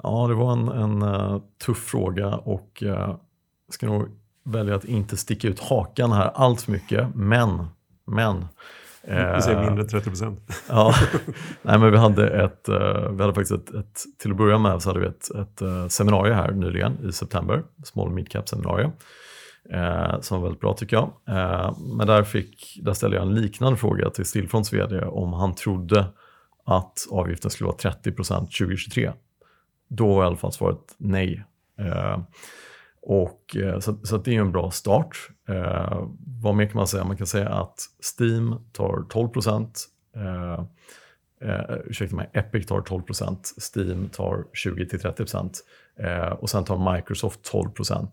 [0.03, 3.15] Ja, det var en, en uh, tuff fråga och uh,
[3.69, 4.18] ska nog
[4.49, 7.07] välja att inte sticka ut hakan här allt för mycket.
[7.15, 7.65] Men,
[8.07, 8.47] men
[9.01, 10.39] vi säger mindre 30 procent.
[10.69, 10.93] ja,
[11.62, 12.69] nej men vi hade ett,
[13.12, 16.35] vi hade faktiskt ett, ett, till att börja med så hade vi ett, ett seminarium
[16.35, 18.91] här nyligen i september, Small Midcap seminarium
[19.69, 21.12] eh, som var väldigt bra tycker jag.
[21.27, 25.55] Eh, men där, fick, där ställde jag en liknande fråga till Stillfronts vd om han
[25.55, 26.05] trodde
[26.65, 29.12] att avgiften skulle vara 30% 2023.
[29.89, 31.43] Då var i alla fall svaret nej.
[31.79, 32.19] Eh,
[33.01, 35.29] och, eh, så, så det är en bra start.
[35.49, 36.07] Eh,
[36.41, 37.03] vad mer kan man säga?
[37.03, 37.79] Man kan säga att
[38.19, 39.29] Steam tar 12
[40.15, 40.53] eh,
[41.41, 43.38] eh, ursäkta mig, Epic tar 12%
[43.75, 45.62] Steam tar 20-30
[45.99, 48.07] eh, och sen tar Microsoft 12%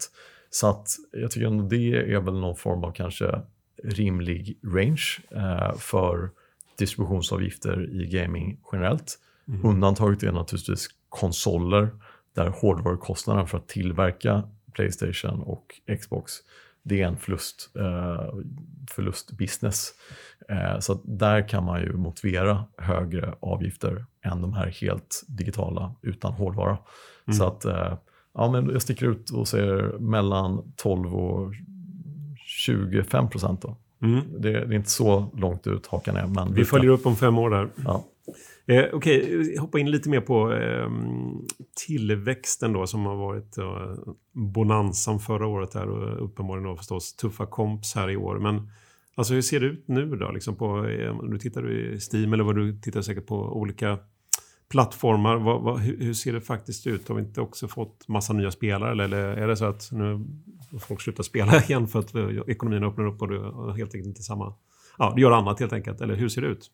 [0.51, 3.40] så att jag tycker ändå det är väl någon form av kanske
[3.85, 6.31] rimlig range eh, för
[6.79, 9.18] distributionsavgifter i gaming generellt.
[9.49, 9.66] Mm.
[9.66, 11.90] Undantaget är naturligtvis konsoler
[12.35, 14.42] där hårdvarukostnaden för att tillverka
[14.77, 16.33] Playstation och Xbox
[16.89, 18.35] det är en förlust, eh,
[18.91, 19.93] förlustbusiness.
[20.49, 26.33] Eh, så där kan man ju motivera högre avgifter än de här helt digitala utan
[26.33, 26.79] hårdvara.
[27.27, 27.39] Mm.
[27.39, 27.99] Så att eh,
[28.35, 31.53] ja, men jag sticker ut och säger mellan 12 och
[32.37, 33.65] 25 procent.
[34.14, 34.42] Mm.
[34.42, 36.27] Det, det, är inte så långt ut hakan är.
[36.27, 37.69] Men Vi följer upp om fem år där.
[37.85, 38.05] Ja.
[38.69, 39.59] Eh, Okej, okay.
[39.59, 40.90] hoppa in lite mer på eh,
[41.87, 47.47] tillväxten då som har varit eh, bonansan förra året här och uppenbarligen då förstås tuffa
[47.47, 48.38] komps här i år.
[48.38, 48.71] Men
[49.14, 50.31] alltså hur ser det ut nu då?
[50.31, 53.99] Liksom på, eh, du tittar i Steam eller vad du tittar säkert på olika
[54.68, 55.37] plattformar.
[55.37, 57.09] Vad, vad, hur ser det faktiskt ut?
[57.09, 58.92] Har vi inte också fått massa nya spelare?
[58.92, 60.26] Eller, eller är det så att nu
[60.81, 64.22] folk slutar spela igen för att eh, ekonomin öppnar upp och det helt enkelt inte
[64.22, 64.55] samma...
[64.98, 66.00] Ja, det gör annat helt enkelt.
[66.00, 66.70] Eller hur ser det ut?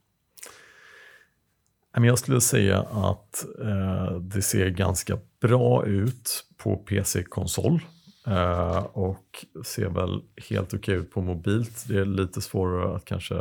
[1.95, 7.81] Jag skulle säga att eh, det ser ganska bra ut på PC-konsol
[8.27, 11.85] eh, och ser väl helt okej ut på mobilt.
[11.89, 13.35] Det är lite svårare att kanske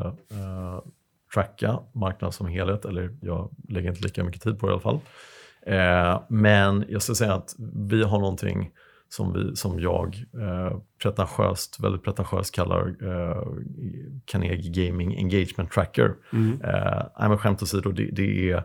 [1.33, 4.81] tracka marknaden som helhet, eller jag lägger inte lika mycket tid på det i alla
[4.81, 4.99] fall.
[5.65, 7.55] Eh, men jag ska säga att
[7.89, 8.71] vi har någonting
[9.09, 13.43] som, vi, som jag eh, pretentiöst, väldigt pretentiöst kallar eh,
[14.25, 16.15] Carnegie Gaming Engagement Tracker.
[16.33, 16.61] Mm.
[16.61, 18.63] Eh, men skämt åsido, det, det är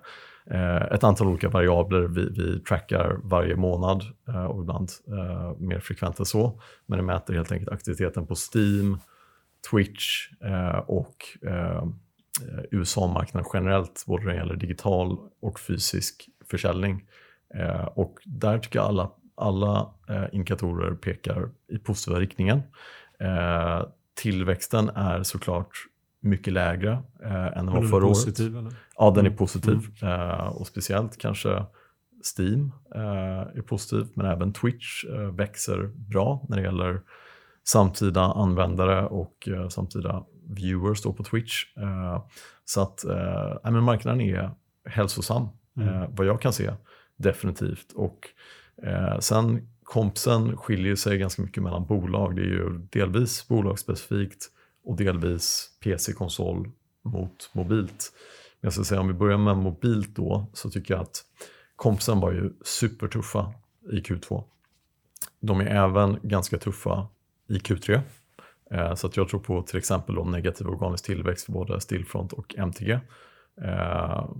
[0.50, 4.02] eh, ett antal olika variabler vi, vi trackar varje månad
[4.48, 4.90] och ibland
[5.58, 6.60] mer frekvent än så.
[6.86, 8.98] Men det mäter helt enkelt aktiviteten på Steam,
[9.70, 10.28] Twitch
[10.86, 11.16] och
[12.70, 17.04] USA-marknaden generellt, både när det gäller digital och fysisk försäljning.
[17.54, 22.62] Eh, och där tycker jag alla, alla eh, indikatorer pekar i positiva riktningen.
[24.14, 25.70] Tillväxten är såklart
[26.20, 27.02] mycket lägre
[27.54, 28.40] än den var förra året.
[28.40, 28.72] Eller?
[28.96, 29.36] Ja, den är mm.
[29.36, 29.78] positiv.
[30.02, 30.48] Mm.
[30.48, 31.64] och speciellt kanske
[32.38, 32.72] Steam
[33.56, 37.00] är positiv, men även Twitch växer bra när det gäller
[37.64, 41.76] samtida användare och samtida viewers då på Twitch.
[41.76, 42.24] Eh,
[42.64, 44.50] så att eh, men marknaden är
[44.84, 45.88] hälsosam, mm.
[45.88, 46.72] Eh, vad jag kan se,
[47.16, 47.92] definitivt.
[47.92, 48.28] Och
[49.20, 52.36] sen kompsen skiljer sig ganska mycket mellan bolag.
[52.36, 54.50] Det är ju delvis bolagsspecifikt
[54.84, 56.70] och delvis PC-konsol
[57.02, 58.12] mot mobilt.
[58.60, 61.24] Men jag ska säga om vi börjar med mobilt då så tycker jag att
[61.76, 63.52] kompsen var ju supertuffa
[63.92, 64.44] i Q2.
[65.40, 67.08] De är även ganska tuffa
[67.48, 68.00] i Q3.
[68.70, 72.32] Eh, så att jag tror på till exempel då negativ organisk tillväxt för både Stillfront
[72.32, 73.00] och MTG.
[73.62, 74.30] Eh,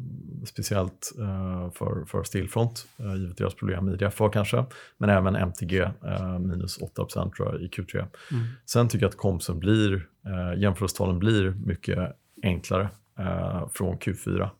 [0.44, 4.64] speciellt eh, för, för Stillfront, eh, givet deras problem i DFA kanske,
[4.98, 7.96] men även MTG eh, minus 8% tror jag i Q3.
[7.96, 8.44] Mm.
[8.66, 14.50] Sen tycker jag att kompsen blir, eh, jämförelsetalen blir mycket enklare eh, från Q4.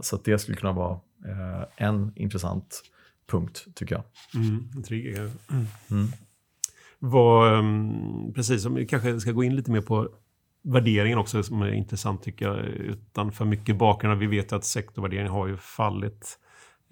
[0.00, 1.00] så att det skulle kunna vara
[1.76, 2.82] en intressant
[3.26, 4.04] punkt tycker jag.
[5.90, 6.08] Mm.
[7.02, 10.08] Vad, ehm, precis, som vi kanske ska gå in lite mer på
[10.62, 14.20] värderingen också som är intressant tycker jag, utan för mycket bakgrund.
[14.20, 16.38] Vi vet att sektorvärderingen har ju fallit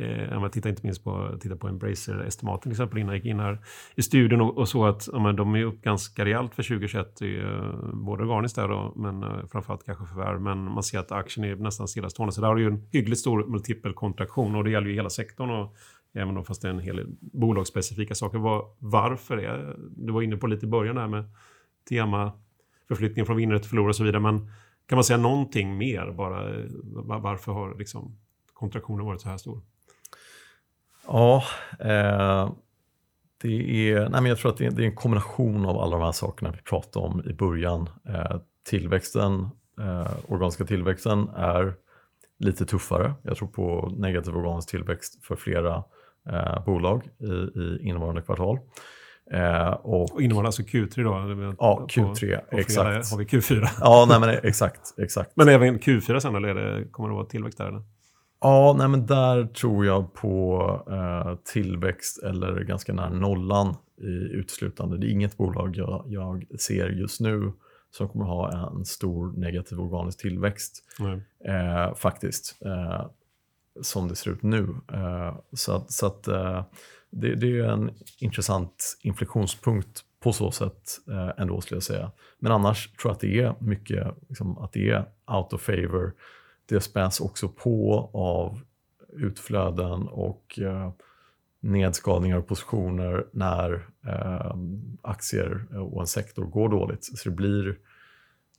[0.01, 3.41] Eh, man tittar inte minst på, tittar på Embracer-estimaten till exempel innan jag gick in
[3.41, 3.59] här
[3.95, 7.23] i studion och, och så att ja, men de är upp ganska rejält för 2021.
[7.23, 7.29] Eh,
[7.93, 10.41] både organiskt där då, men eh, framförallt kanske förvärv.
[10.41, 12.33] Men man ser att aktien är nästan stillastående.
[12.33, 15.51] Så där har du ju en hyggligt stor multipelkontraktion och det gäller ju hela sektorn.
[15.51, 15.77] Och,
[16.13, 18.39] även om fast det är en hel del bolagsspecifika saker.
[18.39, 21.25] Var, varför är Du var inne på lite i början där med
[21.89, 22.33] tema
[22.89, 24.23] förflyttning från vinnare till förlorare och så vidare.
[24.23, 24.51] Men
[24.87, 26.43] kan man säga någonting mer bara?
[27.19, 28.19] Varför har liksom
[28.53, 29.63] kontraktionen varit så här stor?
[31.07, 31.45] Ja,
[31.81, 32.51] eh,
[33.43, 35.97] det är, nej men jag tror att det är, det är, en kombination av alla
[35.97, 37.89] de här sakerna vi pratade om i början.
[38.09, 38.37] Eh,
[38.69, 39.49] tillväxten,
[39.81, 41.75] eh, organiska tillväxten är
[42.39, 43.15] lite tuffare.
[43.23, 45.85] Jag tror på negativ organisk tillväxt för flera
[46.31, 48.59] eh, bolag i, i innevarande kvartal.
[49.33, 51.55] Eh, och, och innevarande alltså Q3 då?
[51.59, 53.11] Ja, Q3, på, på exakt.
[53.11, 53.69] har vi Q4.
[53.81, 55.31] Ja, nej, men exakt, exakt.
[55.35, 57.67] Men även Q4 sen, eller det, kommer det vara tillväxt där?
[57.67, 57.83] Eller?
[58.41, 64.99] Ja, nej, men där tror jag på eh, tillväxt eller ganska nära nollan i utslutande.
[64.99, 67.53] Det är inget bolag jag, jag ser just nu
[67.91, 70.85] som kommer ha en stor negativ organisk tillväxt.
[71.45, 72.57] Eh, faktiskt.
[72.65, 73.07] Eh,
[73.83, 74.75] som det ser ut nu.
[74.93, 76.65] Eh, så att, så att eh,
[77.11, 82.11] det, det, är en intressant inflektionspunkt på så sätt eh, ändå skulle jag säga.
[82.39, 86.13] Men annars tror jag att det är mycket liksom, att det är out of favor
[86.67, 88.61] det späs också på av
[89.13, 90.93] utflöden och eh,
[91.61, 97.05] nedskalningar och positioner när ehm, eh, aktier och en sektor går dåligt.
[97.05, 97.79] Så det blir,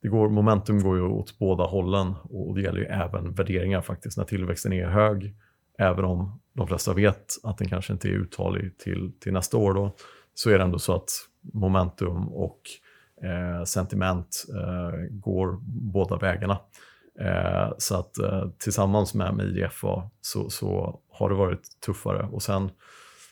[0.02, 4.18] det går, momentum går ju åt båda hållen och det gäller ju även värderingar faktiskt.
[4.18, 5.36] När tillväxten är hög,
[5.78, 9.74] även om de flesta vet att den kanske inte är uthållig till, till nästa år,
[9.74, 9.96] då,
[10.34, 11.10] så är det ändå så att
[11.54, 12.62] momentum och
[13.24, 16.60] eh, sentiment eh, går båda vägarna.
[17.20, 22.28] Eh, så att eh, tillsammans med, med IDFA så, så har det varit tuffare.
[22.32, 22.72] Och sen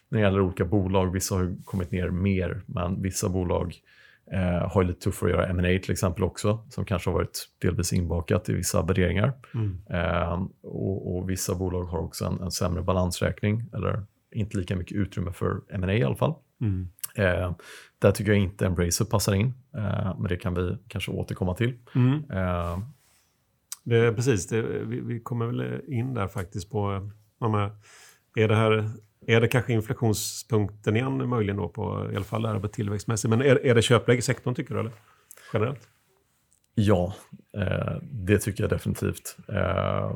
[0.09, 3.75] när det gäller olika bolag, vissa har kommit ner mer, men vissa bolag
[4.31, 7.93] eh, har lite tuffare att göra M&A till exempel också, som kanske har varit delvis
[7.93, 9.33] inbakat i vissa värderingar.
[9.53, 9.77] Mm.
[9.89, 14.97] Eh, och, och, vissa bolag har också en, en, sämre balansräkning, eller inte lika mycket
[14.97, 16.33] utrymme för M&A i alla fall.
[16.61, 16.89] Mm.
[17.15, 17.51] Eh,
[17.99, 21.73] där tycker jag inte Embracer passar in, eh, men det kan vi kanske återkomma till.
[21.95, 22.31] Mm.
[22.31, 22.79] Eh,
[23.89, 27.09] det, precis, det, vi, vi, kommer väl in där faktiskt på...
[28.35, 28.89] Är, det här,
[29.27, 33.29] är det kanske inflationspunkten igen möjligen då på, i alla fall där tillväxtmässigt.
[33.29, 34.91] Men är, är det köpläge i sektorn tycker du eller?
[35.53, 35.89] Generellt?
[36.75, 37.15] Ja,
[37.57, 39.37] eh, det tycker jag definitivt.
[39.47, 40.15] Eh,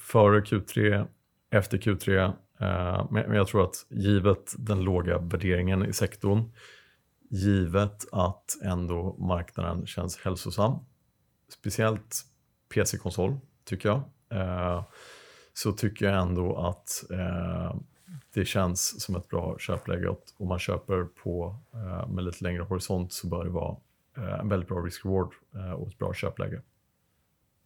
[0.00, 1.06] före Q3,
[1.50, 2.24] efter Q3.
[2.60, 6.52] Eh, men jag tror att givet den låga värderingen i sektorn,
[7.30, 10.78] givet att ändå marknaden känns hälsosam,
[11.52, 12.29] speciellt
[12.74, 14.02] PC-konsol, tycker jag.
[14.40, 14.82] Eh,
[15.52, 17.76] så tycker jag ändå att eh,
[18.34, 20.08] det känns som ett bra köpläge.
[20.08, 23.76] Och om man köper på eh, med lite längre horisont så bör det vara
[24.40, 25.30] en väldigt bra risk-reward
[25.76, 26.62] och ett bra köpläge.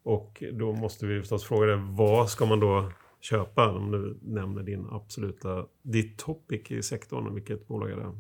[0.03, 3.71] Och då måste vi förstås fråga dig, vad ska man då köpa?
[3.71, 8.13] Om du nämner din absoluta, ditt topic i sektorn, vilket bolag är det?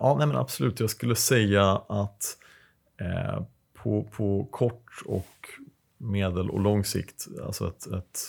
[0.00, 0.80] Ja, nej men absolut.
[0.80, 2.36] Jag skulle säga att
[3.82, 5.48] på, på kort och
[5.98, 8.20] medel och lång sikt, alltså ett, ett,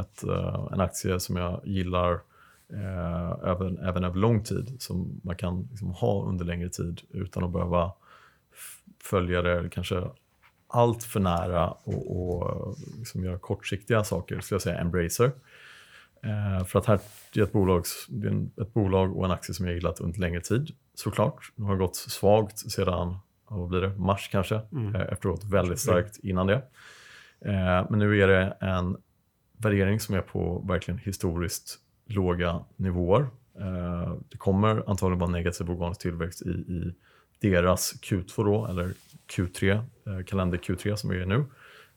[0.00, 2.12] ett, uh, en aktie som jag gillar
[2.72, 7.44] uh, även, även över lång tid, som man kan liksom ha under längre tid utan
[7.44, 7.92] att behöva
[9.02, 10.04] följa det kanske
[10.68, 15.32] allt för nära och, och liksom göra kortsiktiga saker, skulle jag säga Embracer.
[16.22, 17.00] Eh, för att här
[17.34, 20.40] är ett, bolag, det är ett bolag och en aktie som jag gillat under längre
[20.40, 21.52] tid, såklart.
[21.56, 23.16] Den har gått svagt sedan
[23.50, 24.94] vad blir det, mars kanske, mm.
[24.94, 26.62] Eh, efter att väldigt starkt innan det.
[27.40, 28.96] Eh, men nu är det en
[29.58, 33.20] värdering som är på verkligen historiskt låga nivåer.
[33.60, 36.94] Eh, det kommer antagligen vara negativ organisk tillväxt i, i
[37.40, 38.92] deras Q2 då, eller
[39.36, 39.84] Q3,
[40.24, 41.44] kalender Q3 som vi är nu.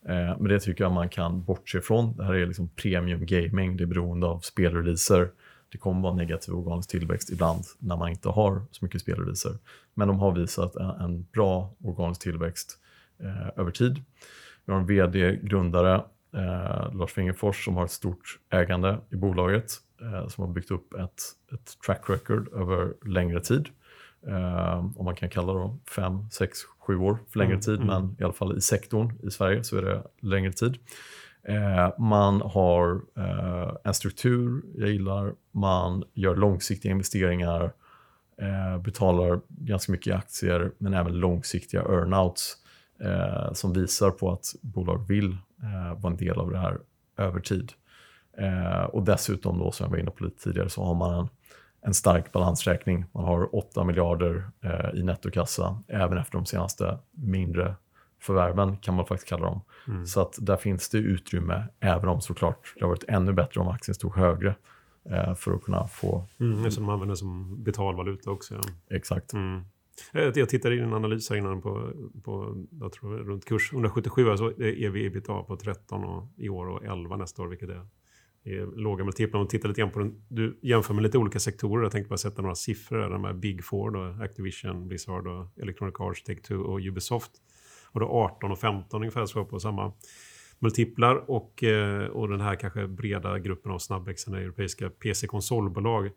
[0.03, 2.17] Men det tycker jag man kan bortse ifrån.
[2.17, 5.29] Det här är liksom premium gaming, det är beroende av spelreleaser
[5.71, 9.57] det kommer vara negativ organisk tillväxt ibland när man inte har så mycket spelreleaser.
[9.93, 12.77] Men de har visat en, bra organisk tillväxt
[13.19, 14.03] eh, över tid.
[14.65, 15.95] Vi har en vd-grundare,
[16.33, 20.93] eh, Lars Fingerfors, som har ett stort ägande i bolaget eh, som har byggt upp
[20.93, 21.21] ett,
[21.53, 23.69] ett track record över längre tid.
[24.27, 27.87] Eh, om man kan kalla det 5, 6, 7 år för längre mm, tid, mm.
[27.87, 30.77] men i alla fall i sektorn i Sverige så är det längre tid.
[31.43, 37.73] Eh, man har eh, en struktur jag gillar, man gör långsiktiga investeringar,
[38.41, 42.57] eh, betalar ganska mycket i aktier men även långsiktiga earnouts
[43.03, 45.31] eh, som visar på att bolag vill
[45.63, 46.79] eh, vara en del av det här
[47.17, 47.71] över tid.
[48.37, 51.29] Eh, och dessutom då, som jag var inne på lite tidigare, så har man en,
[51.81, 53.05] en stark balansräkning.
[53.11, 54.51] Man har 8 miljarder
[54.93, 57.75] i nettokassa, även efter de senaste mindre
[58.21, 59.61] förvärven kan man faktiskt kalla dem.
[59.87, 60.05] Mm.
[60.05, 63.67] Så att där finns det utrymme, även om såklart det har varit ännu bättre om
[63.67, 64.55] aktien stod högre
[65.09, 66.27] eh, för att kunna få...
[66.39, 68.55] Mm, som de använder som betalvaluta också.
[68.55, 68.61] Ja.
[68.95, 69.33] Exakt.
[69.33, 69.61] Mm.
[70.13, 71.91] Jag tittade i en analys här innan på,
[72.23, 76.85] på jag tror, runt kurs 177, alltså ev ebitda på 13 och, i år och
[76.85, 77.87] 11 nästa år, vilket är,
[78.43, 79.41] är låga multiplar.
[79.41, 82.17] Om tittar lite grann på den, du jämför med lite olika sektorer, jag tänkte bara
[82.17, 86.63] sätta några siffror, där, de här Big Four, då, Activision, Blizzard, och Electronic Arts, Take-Two
[86.63, 87.31] och Ubisoft.
[87.91, 89.93] Och då 18 och 15 ungefär så på samma
[90.59, 96.11] multiplar och, eh, och den här kanske breda gruppen av snabbväxande europeiska PC-konsolbolag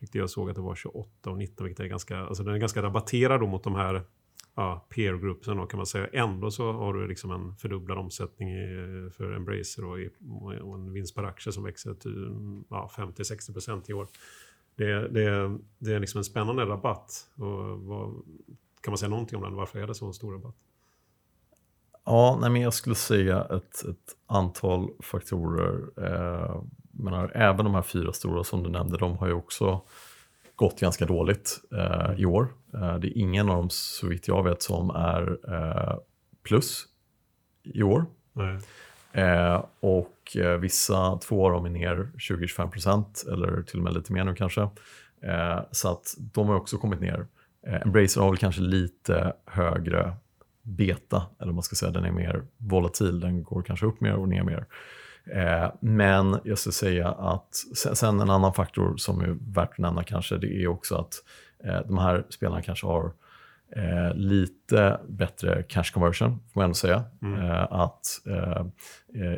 [0.00, 2.58] tyckte jag såg att det var 28 och 19, vilket är ganska, alltså den är
[2.58, 4.02] ganska rabatterad då mot de här
[4.54, 6.06] ja, peer groupsen kan man säga.
[6.12, 10.10] Ändå så har du liksom en fördubblad omsättning i, för Embracer och, i,
[10.62, 12.32] och en vinst per aktie som växer till
[12.70, 14.08] ja, 50-60% i år.
[14.76, 17.30] Det, det, det är liksom en spännande rabatt.
[17.34, 18.22] Och vad,
[18.80, 19.54] kan man säga någonting om den?
[19.54, 20.56] Varför är det så en stor rabatt?
[22.04, 25.80] Ja, nej, men jag skulle säga ett, ett antal faktorer.
[25.96, 29.80] Eh, menar, även de här fyra stora som du nämnde, de har ju också
[30.56, 32.48] gått ganska dåligt eh, i år.
[32.74, 35.96] Eh, det är ingen av dem, så vitt jag vet, som är eh,
[36.42, 36.84] plus
[37.62, 38.06] i år.
[39.12, 44.12] Eh, och eh, vissa, två av dem är ner 20-25% eller till och med lite
[44.12, 44.62] mer nu kanske.
[45.22, 47.26] Eh, så att de har också kommit ner.
[47.66, 50.16] Embracer har väl kanske lite högre
[50.62, 54.28] beta, eller man ska säga, den är mer volatil, den går kanske upp mer och
[54.28, 54.66] ner mer.
[55.24, 60.04] Eh, men jag ska säga att sen en annan faktor som är värt att nämna
[60.04, 61.14] kanske, det är också att
[61.64, 63.12] eh, de här spelarna kanske har
[63.76, 67.04] eh, lite bättre cash conversion, får man ändå säga.
[67.22, 67.40] Mm.
[67.40, 68.66] Eh, att eh,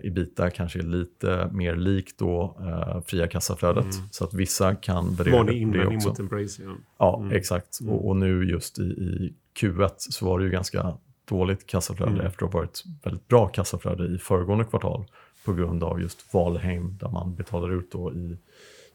[0.03, 3.85] Ibita kanske är lite mer likt då eh, fria kassaflödet.
[3.85, 4.07] Mm.
[4.11, 6.09] Så att vissa kan värdera det, det också.
[6.09, 6.71] mot Embrace, ja.
[6.99, 7.37] Ja, mm.
[7.37, 7.81] exakt.
[7.81, 7.93] Mm.
[7.93, 10.97] Och, och, nu just i, i Q1 så var det ju ganska
[11.29, 12.27] dåligt kassaflöde mm.
[12.27, 15.05] efter att ha varit väldigt bra kassaflöde i föregående kvartal
[15.45, 18.39] på grund av just Valheim där man betalar ut då i,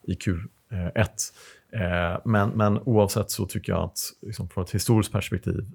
[0.03, 1.07] i Q1.
[1.71, 5.65] Eh, men, men oavsett så tycker jag att liksom, från ett historiskt perspektiv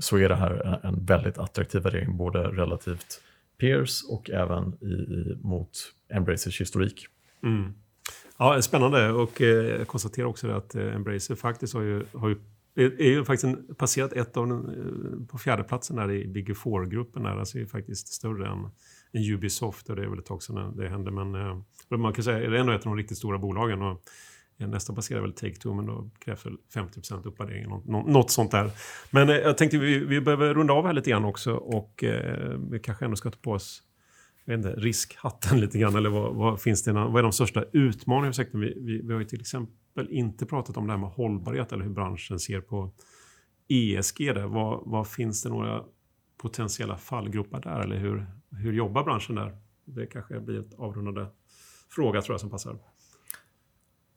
[0.00, 3.20] så är det här en väldigt attraktiv värdering både relativt
[3.60, 5.70] peers och även i, i, mot
[6.08, 7.06] Embracers historik.
[7.42, 7.74] Mm.
[8.36, 12.36] Ja, spännande och eh, jag konstaterar också att eh, Embracer faktiskt har ju, har ju
[12.74, 16.56] det är ju faktiskt en, passerat ett av den, eh, på fjärdeplatsen där i Big
[16.56, 17.22] Four-gruppen.
[17.22, 18.68] Där, alltså är faktiskt större än,
[19.12, 21.10] än Ubisoft och det är väl ett tag sedan det hände.
[21.10, 21.62] Men eh,
[21.98, 23.82] man kan säga att det är ändå ett av de riktigt stora bolagen.
[23.82, 24.02] Och,
[24.58, 27.68] eh, Nästa passerar väl Take-Two, men då krävs väl 50 uppvärdering.
[27.68, 28.70] Något, något sånt där.
[29.10, 32.58] Men eh, jag tänkte vi, vi behöver runda av här lite grann också och eh,
[32.70, 33.82] vi kanske ändå ska ta på oss
[34.50, 35.96] jag vet inte, riskhatten lite grann.
[35.96, 38.60] Eller vad, vad finns det, vad är de största utmaningarna för sektorn?
[38.60, 41.84] Vi, vi, vi har ju till exempel inte pratat om det här med hållbarhet eller
[41.84, 42.92] hur branschen ser på
[43.68, 44.34] ESG.
[44.34, 44.46] Där.
[44.46, 45.84] Vad, vad finns det några
[46.36, 47.80] potentiella fallgropar där?
[47.80, 49.56] Eller hur, hur jobbar branschen där?
[49.84, 51.26] Det kanske blir ett avrundande
[51.88, 52.78] fråga tror jag som passar.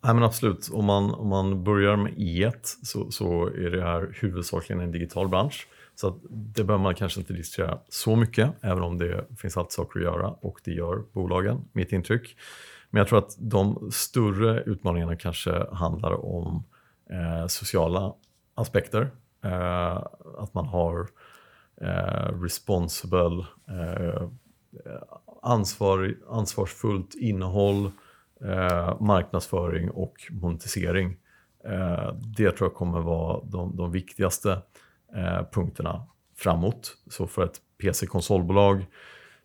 [0.03, 4.17] Nej, men absolut, om man, om man börjar med E1 så, så är det här
[4.21, 5.67] huvudsakligen en digital bransch.
[5.95, 9.99] Så det behöver man kanske inte diskutera så mycket, även om det finns alltid saker
[9.99, 12.37] att göra och det gör bolagen, mitt intryck.
[12.89, 16.63] Men jag tror att de större utmaningarna kanske handlar om
[17.09, 18.13] eh, sociala
[18.55, 19.11] aspekter.
[19.43, 20.03] Eh,
[20.37, 21.07] att man har
[21.81, 24.29] eh, responsible, eh,
[25.41, 27.91] ansvar, ansvarsfullt innehåll,
[28.45, 31.17] eh, marknadsföring och monetisering.
[31.65, 34.61] Eh, det tror jag kommer vara de, de viktigaste
[35.15, 36.97] Eh, punkterna framåt.
[37.09, 38.85] Så för ett PC-konsolbolag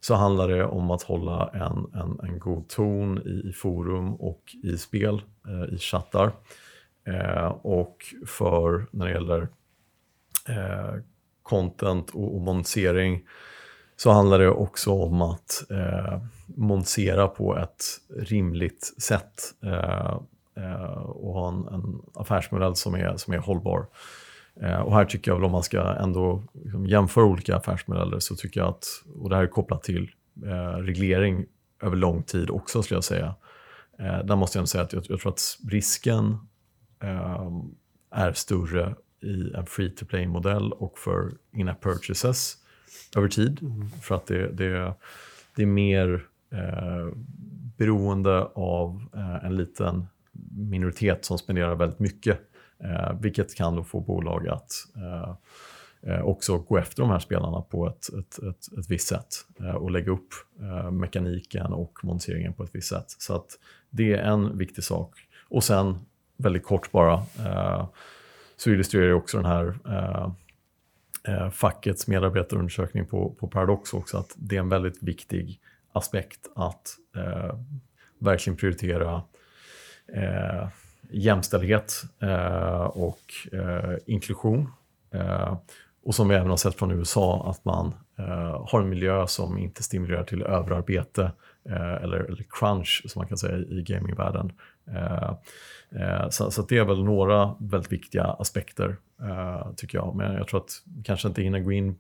[0.01, 4.43] så handlar det om att hålla en, en, en god ton i, i forum och
[4.62, 6.33] i spel, eh, i chattar.
[7.07, 7.97] Eh, och
[8.27, 9.49] för när det gäller
[10.49, 10.95] eh,
[11.43, 13.25] content och, och montering
[13.97, 17.85] så handlar det också om att eh, montera på ett
[18.16, 20.19] rimligt sätt eh,
[20.57, 23.87] eh, och ha en, en affärsmodell som är, som är hållbar.
[24.62, 28.36] Eh, och här tycker jag väl om man ska ändå liksom jämföra olika affärsmodeller så
[28.36, 30.11] tycker jag att, och det här är kopplat till
[30.46, 31.46] eh, reglering
[31.82, 33.34] över lång tid också skulle jag säga.
[33.98, 36.38] Eh, där måste jag säga att jag, jag tror att risken
[38.11, 42.56] är större i en free to play-modell och för in-app purchases
[43.16, 43.62] över tid.
[43.62, 43.90] Mm.
[43.90, 44.94] För att det, det,
[45.56, 47.14] det är mer eh,
[47.76, 50.06] beroende av eh, en liten
[50.50, 52.40] minoritet som spenderar väldigt mycket
[52.85, 55.35] Eh, vilket kan då få bolag att eh,
[56.12, 59.29] eh, också gå efter de här spelarna på ett, ett, ett, ett visst sätt
[59.61, 60.29] eh, och lägga upp
[60.61, 63.11] eh, mekaniken och monteringen på ett visst sätt.
[63.18, 63.59] Så att
[63.91, 65.18] det är en viktig sak.
[65.49, 65.99] Och sen,
[66.37, 67.89] väldigt kort bara, eh,
[68.57, 70.31] så illustrerar också den här eh,
[71.35, 75.61] eh, fackets medarbetarundersökning på, på Paradox också att det är en väldigt viktig
[75.93, 77.55] aspekt att eh,
[78.18, 79.22] verkligen prioritera
[80.14, 80.68] eh,
[81.11, 81.92] jämställdhet
[82.22, 84.68] eh, och eh, inklusion.
[85.14, 85.56] Eh,
[86.04, 89.59] och som vi även har sett från USA, att man eh, har en miljö som
[89.59, 91.32] inte stimulerar till överarbete
[91.68, 94.52] eh, eller, eller crunch, som man kan säga i gamingvärlden.
[94.86, 98.96] Eh, så, så det är väl några väldigt viktiga aspekter,
[99.76, 100.14] tycker jag.
[100.16, 101.96] Men jag tror att vi kanske inte hinner gå in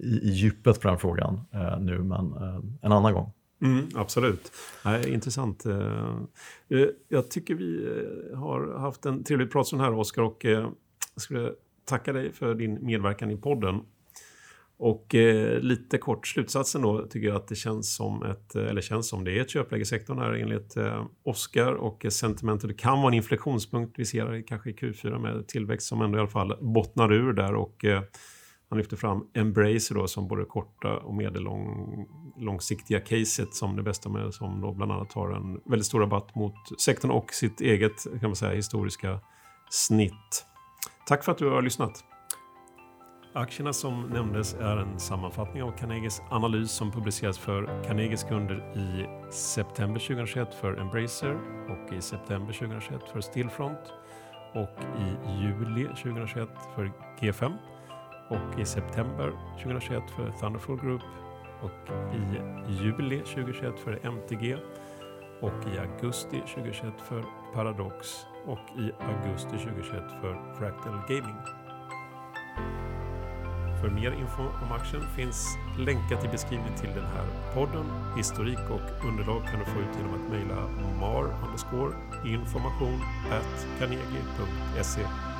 [0.00, 1.40] i, i djupet på den frågan
[1.78, 2.34] nu, men
[2.82, 3.32] en annan gång.
[3.62, 3.78] Mm.
[3.78, 4.52] mm, absolut.
[4.84, 5.66] Nej, intressant.
[5.66, 6.16] Eh,
[6.68, 10.22] eh, jag tycker vi eh, har haft en trevlig pratstund här, Oskar.
[10.22, 10.72] Och jag
[11.16, 11.52] skulle
[11.84, 13.80] tacka dig för din medverkan i podden.
[14.76, 15.14] Och
[15.60, 19.38] lite kort slutsatsen då tycker jag att det känns som ett, eller känns som det
[19.38, 20.76] är ett köpläge i sektorn här enligt
[21.22, 22.68] Oskar och sentimentet.
[22.68, 26.20] Det kan vara en inflektionspunkt vi ser kanske i Q4 med tillväxt som ändå i
[26.20, 27.84] alla fall bottnar ur där och
[28.72, 34.34] han lyfter fram Embracer då som både korta och medellångsiktiga caset som det bästa med
[34.34, 38.28] som då bland annat har en väldigt stor rabatt mot sektorn och sitt eget kan
[38.30, 39.20] man säga historiska
[39.70, 40.46] snitt.
[41.06, 42.04] Tack för att du har lyssnat.
[43.34, 49.06] Aktierna som nämndes är en sammanfattning av Carnegies analys som publiceras för Carnegies kunder i
[49.32, 53.92] september 2021 för Embracer och i september 2021 för Stillfront
[54.54, 57.58] och i juli 2021 för G5
[58.32, 61.02] och i september 2021 för Thunderful Group
[61.62, 64.56] och i juli 2021 för MTG
[65.40, 67.24] och i augusti 2021 för
[67.54, 71.36] Paradox och i augusti 2021 för Fractal Gaming.
[73.80, 75.46] För mer info om aktien finns
[75.78, 77.86] länkat i beskrivningen till den här podden.
[78.16, 80.68] Historik och underlag kan du få ut genom att mejla
[81.00, 81.24] mar
[82.24, 85.31] information at carnegie.se.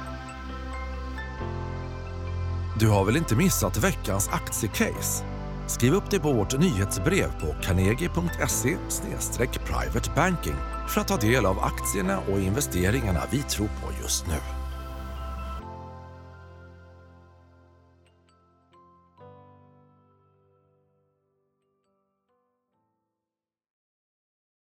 [2.83, 5.25] Du har väl inte missat veckans aktiecase?
[5.67, 8.77] Skriv upp dig på vårt nyhetsbrev på carnegie.se
[9.65, 10.57] privatebanking
[10.89, 14.62] för att ta del av aktierna och investeringarna vi tror på just nu.